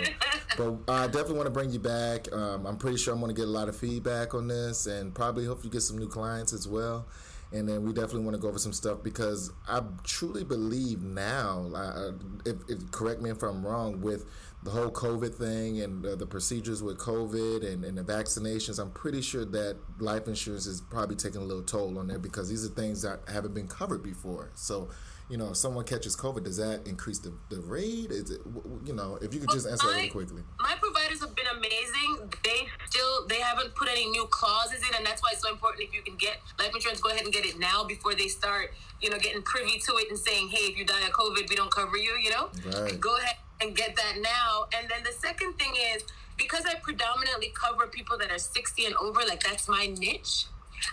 but 0.85 0.93
I 0.93 1.05
definitely 1.07 1.35
want 1.37 1.47
to 1.47 1.51
bring 1.51 1.71
you 1.71 1.79
back. 1.79 2.31
Um, 2.31 2.65
I'm 2.67 2.77
pretty 2.77 2.97
sure 2.97 3.13
I'm 3.13 3.21
gonna 3.21 3.33
get 3.33 3.45
a 3.45 3.51
lot 3.51 3.69
of 3.69 3.75
feedback 3.75 4.33
on 4.33 4.47
this, 4.47 4.85
and 4.85 5.13
probably 5.13 5.45
hope 5.45 5.63
you 5.63 5.69
get 5.69 5.81
some 5.81 5.97
new 5.97 6.07
clients 6.07 6.53
as 6.53 6.67
well. 6.67 7.07
And 7.53 7.67
then 7.67 7.83
we 7.83 7.93
definitely 7.93 8.23
want 8.23 8.35
to 8.35 8.41
go 8.41 8.49
over 8.49 8.59
some 8.59 8.73
stuff 8.73 9.01
because 9.03 9.53
I 9.69 9.81
truly 10.03 10.43
believe 10.43 11.01
now, 11.01 11.71
uh, 11.73 12.11
if, 12.45 12.57
if 12.67 12.91
correct 12.91 13.21
me 13.21 13.29
if 13.29 13.41
I'm 13.41 13.65
wrong, 13.65 14.01
with 14.01 14.25
the 14.63 14.71
whole 14.71 14.91
COVID 14.91 15.33
thing 15.33 15.79
and 15.81 16.05
uh, 16.05 16.15
the 16.15 16.25
procedures 16.25 16.83
with 16.83 16.97
COVID 16.97 17.65
and, 17.65 17.85
and 17.85 17.97
the 17.97 18.03
vaccinations, 18.03 18.79
I'm 18.79 18.91
pretty 18.91 19.21
sure 19.21 19.45
that 19.45 19.77
life 19.99 20.27
insurance 20.27 20.65
is 20.65 20.81
probably 20.81 21.15
taking 21.15 21.41
a 21.41 21.45
little 21.45 21.63
toll 21.63 21.97
on 21.97 22.07
there 22.07 22.19
because 22.19 22.49
these 22.49 22.65
are 22.65 22.69
things 22.69 23.01
that 23.03 23.21
haven't 23.31 23.53
been 23.53 23.67
covered 23.67 24.03
before. 24.03 24.51
So, 24.55 24.89
you 25.29 25.37
know, 25.37 25.49
if 25.49 25.57
someone 25.57 25.83
catches 25.83 26.15
COVID, 26.15 26.43
does 26.45 26.57
that 26.57 26.87
increase 26.87 27.19
the, 27.19 27.33
the 27.49 27.59
rate? 27.59 28.11
Is 28.11 28.31
it, 28.31 28.41
you 28.85 28.93
know, 28.93 29.17
if 29.21 29.33
you 29.33 29.39
could 29.41 29.49
just 29.49 29.67
answer 29.67 29.87
that 29.87 29.95
really 29.95 30.09
quickly. 30.09 30.41
My 30.59 30.75
providers 30.79 31.19
have 31.19 31.35
been 31.35 31.47
amazing. 31.51 32.31
They 32.43 32.67
still 32.89 33.27
they 33.27 33.41
haven't 33.41 33.75
put 33.75 33.89
any 33.89 34.05
new 34.09 34.25
clauses 34.27 34.79
in, 34.87 34.95
and 34.95 35.05
that's 35.05 35.21
why 35.21 35.29
it's 35.33 35.41
so 35.41 35.51
important. 35.51 35.83
If 35.89 35.93
you 35.93 36.01
can 36.01 36.15
get 36.15 36.37
life 36.59 36.71
insurance, 36.73 37.01
go 37.01 37.09
ahead 37.09 37.23
and 37.23 37.33
get 37.33 37.45
it 37.45 37.59
now 37.59 37.83
before 37.83 38.13
they 38.13 38.27
start, 38.27 38.73
you 39.01 39.09
know, 39.09 39.17
getting 39.19 39.41
privy 39.41 39.79
to 39.79 39.95
it 39.97 40.09
and 40.09 40.17
saying, 40.17 40.49
"Hey, 40.49 40.71
if 40.71 40.77
you 40.77 40.85
die 40.85 41.01
of 41.01 41.11
COVID, 41.11 41.49
we 41.49 41.55
don't 41.55 41.71
cover 41.71 41.97
you." 41.97 42.15
You 42.17 42.31
know, 42.31 42.49
Right. 42.65 42.99
go 42.99 43.15
ahead 43.17 43.35
and 43.61 43.75
get 43.75 43.95
that 43.97 44.21
now. 44.21 44.67
And 44.77 44.89
then 44.89 45.03
the 45.03 45.11
second 45.11 45.57
thing 45.59 45.73
is 45.93 46.03
because 46.37 46.63
I 46.65 46.75
predominantly 46.75 47.51
cover 47.53 47.87
people 47.87 48.17
that 48.19 48.31
are 48.31 48.39
sixty 48.39 48.85
and 48.85 48.95
over, 48.95 49.21
like 49.27 49.43
that's 49.43 49.67
my 49.67 49.87
niche. 49.87 50.45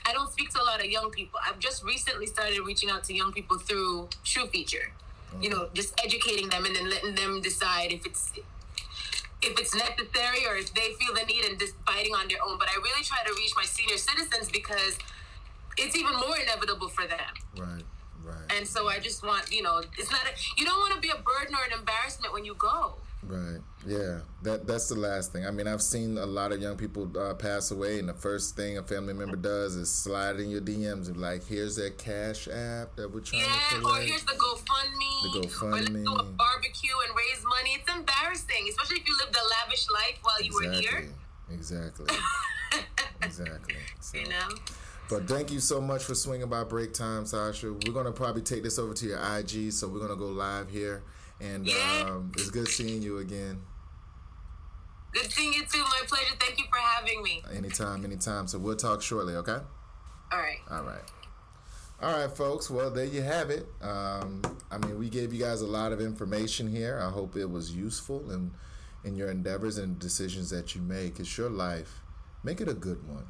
I 0.07 0.12
don't 0.12 0.31
speak 0.33 0.51
to 0.51 0.62
a 0.62 0.64
lot 0.64 0.81
of 0.81 0.87
young 0.87 1.11
people. 1.11 1.38
I've 1.47 1.59
just 1.59 1.85
recently 1.85 2.27
started 2.27 2.61
reaching 2.61 2.90
out 2.90 3.05
to 3.05 3.14
young 3.14 3.33
people 3.33 3.59
through 3.59 4.09
True 4.25 4.47
Feature. 4.47 4.92
You 5.40 5.51
know, 5.51 5.68
just 5.75 5.99
educating 6.05 6.49
them 6.49 6.64
and 6.64 6.77
then 6.77 6.88
letting 6.88 7.16
them 7.16 7.40
decide 7.40 7.92
if 7.92 8.07
it's 8.07 8.33
if 9.42 9.59
it's 9.59 9.75
necessary 9.75 10.47
or 10.47 10.57
if 10.57 10.73
they 10.75 10.92
feel 10.92 11.12
the 11.14 11.25
need 11.27 11.44
and 11.44 11.59
just 11.59 11.75
biting 11.85 12.14
on 12.14 12.29
their 12.29 12.38
own. 12.47 12.59
But 12.59 12.68
I 12.68 12.77
really 12.77 13.03
try 13.03 13.18
to 13.27 13.33
reach 13.35 13.53
my 13.57 13.64
senior 13.64 13.99
citizens 13.99 14.49
because 14.51 14.97
it's 15.77 15.97
even 15.97 16.14
more 16.14 16.37
inevitable 16.38 16.88
for 16.88 17.07
them. 17.07 17.18
Right, 17.57 17.83
right. 18.25 18.57
And 18.57 18.66
so 18.66 18.88
I 18.88 19.01
just 19.01 19.25
want, 19.25 19.53
you 19.53 19.62
know, 19.62 19.83
it's 19.99 20.11
not 20.11 20.23
a, 20.25 20.31
you 20.57 20.64
don't 20.64 20.79
want 20.79 20.94
to 20.94 21.01
be 21.01 21.11
a 21.11 21.20
burden 21.20 21.55
or 21.55 21.64
an 21.64 21.79
embarrassment 21.79 22.33
when 22.33 22.44
you 22.44 22.55
go. 22.55 22.94
Right. 23.23 23.61
Yeah. 23.87 24.20
That 24.42 24.66
that's 24.66 24.88
the 24.88 24.94
last 24.94 25.33
thing. 25.33 25.47
I 25.47 25.51
mean, 25.51 25.66
I've 25.66 25.83
seen 25.83 26.18
a 26.18 26.27
lot 26.27 26.53
of 26.53 26.61
young 26.61 26.77
people 26.77 27.11
uh, 27.18 27.35
pass 27.35 27.70
away, 27.70 27.99
and 27.99 28.09
the 28.09 28.14
first 28.14 28.57
thing 28.57 28.79
a 28.79 28.83
family 28.83 29.14
member 29.14 29.37
does 29.37 29.75
is 29.77 29.90
slide 29.90 30.37
in 30.40 30.51
your 30.51 30.61
DMs 30.61 31.09
and 31.09 31.16
like, 31.18 31.44
"Here's 31.47 31.77
that 31.77 31.99
cash 31.99 32.49
app 32.49 32.97
that 32.97 33.11
we're 33.12 33.20
trying 33.20 33.42
to 33.42 33.49
Yeah, 33.49 33.81
to 33.81 33.87
or 33.87 33.97
here's 34.01 34.25
the 34.25 34.33
GoFundMe. 34.33 35.33
The 35.33 35.49
GoFundMe, 35.49 35.73
Or 35.73 35.77
let's 35.81 35.88
do 35.90 36.14
a 36.14 36.23
barbecue 36.25 36.92
and 37.07 37.16
raise 37.16 37.44
money. 37.44 37.79
It's 37.81 37.92
embarrassing, 37.94 38.66
especially 38.70 38.99
if 38.99 39.07
you 39.09 39.16
lived 39.25 39.37
a 39.37 39.64
lavish 39.64 39.87
life 39.92 40.18
while 40.23 40.42
you 40.42 40.53
were 40.55 40.73
here. 40.81 41.09
Exactly. 41.51 42.07
exactly. 43.23 43.75
So, 44.01 44.18
You 44.18 44.29
know? 44.29 44.49
but 45.09 45.29
thank 45.29 45.51
you 45.53 45.61
so 45.61 45.81
much 45.81 46.03
for 46.05 46.14
swinging 46.14 46.49
by 46.49 46.64
break 46.64 46.92
time, 46.94 47.27
Sasha. 47.27 47.73
We're 47.73 47.92
gonna 47.92 48.12
probably 48.12 48.42
take 48.42 48.62
this 48.62 48.79
over 48.79 48.94
to 48.94 49.07
your 49.07 49.18
IG, 49.38 49.73
so 49.73 49.88
we're 49.88 50.01
gonna 50.01 50.16
go 50.16 50.27
live 50.29 50.70
here, 50.70 51.03
and 51.40 51.66
Yeah. 51.66 52.07
um, 52.09 52.33
it's 52.37 52.51
good 52.51 52.68
seeing 52.68 53.03
you 53.03 53.18
again. 53.18 53.61
Good 55.14 55.31
seeing 55.31 55.53
you 55.53 55.64
too. 55.64 55.79
My 55.79 56.03
pleasure. 56.09 56.35
Thank 56.40 56.59
you 56.59 56.64
for 56.68 56.79
having 56.79 57.22
me. 57.22 57.42
Anytime, 57.55 58.05
anytime. 58.05 58.48
So 58.48 58.59
we'll 58.59 58.74
talk 58.74 59.00
shortly. 59.00 59.37
Okay. 59.37 59.59
All 60.33 60.38
right. 60.38 60.59
All 60.70 60.83
right. 60.83 61.03
All 62.03 62.12
right, 62.12 62.37
folks. 62.37 62.68
Well, 62.68 62.90
there 62.90 63.05
you 63.05 63.22
have 63.22 63.48
it. 63.50 63.68
Um, 63.81 64.42
I 64.72 64.79
mean, 64.79 64.98
we 64.98 65.09
gave 65.09 65.33
you 65.33 65.40
guys 65.40 65.61
a 65.61 65.66
lot 65.66 65.92
of 65.92 66.00
information 66.00 66.68
here. 66.68 67.00
I 67.00 67.09
hope 67.11 67.37
it 67.37 67.48
was 67.48 67.74
useful 67.74 68.33
in, 68.33 68.50
in 69.05 69.14
your 69.14 69.31
endeavors 69.31 69.79
and 69.79 69.98
decisions 70.00 70.50
that 70.50 70.74
you 70.74 70.81
make. 70.81 71.20
It's 71.20 71.38
your 71.38 71.48
life. 71.48 72.00
Make 72.42 72.61
it 72.61 72.68
a 72.68 72.74
good 72.74 73.07
one. 73.09 73.24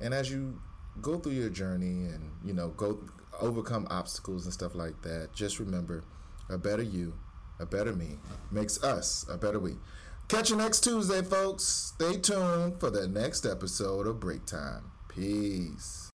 And 0.00 0.12
as 0.12 0.30
you 0.30 0.60
go 1.00 1.18
through 1.18 1.32
your 1.32 1.48
journey 1.48 2.04
and, 2.04 2.30
you 2.44 2.52
know, 2.52 2.68
go 2.68 2.98
overcome 3.40 3.86
obstacles 3.88 4.44
and 4.44 4.52
stuff 4.52 4.74
like 4.74 5.00
that, 5.02 5.30
just 5.32 5.58
remember 5.58 6.04
a 6.50 6.58
better 6.58 6.82
you, 6.82 7.14
a 7.58 7.64
better 7.64 7.94
me 7.94 8.18
makes 8.50 8.82
us 8.84 9.24
a 9.30 9.38
better 9.38 9.58
we. 9.58 9.76
Catch 10.28 10.50
you 10.50 10.56
next 10.56 10.80
Tuesday, 10.80 11.22
folks. 11.22 11.64
Stay 11.64 12.16
tuned 12.18 12.80
for 12.80 12.90
the 12.90 13.06
next 13.06 13.44
episode 13.44 14.06
of 14.06 14.20
Break 14.20 14.46
Time. 14.46 14.90
Peace. 15.08 16.11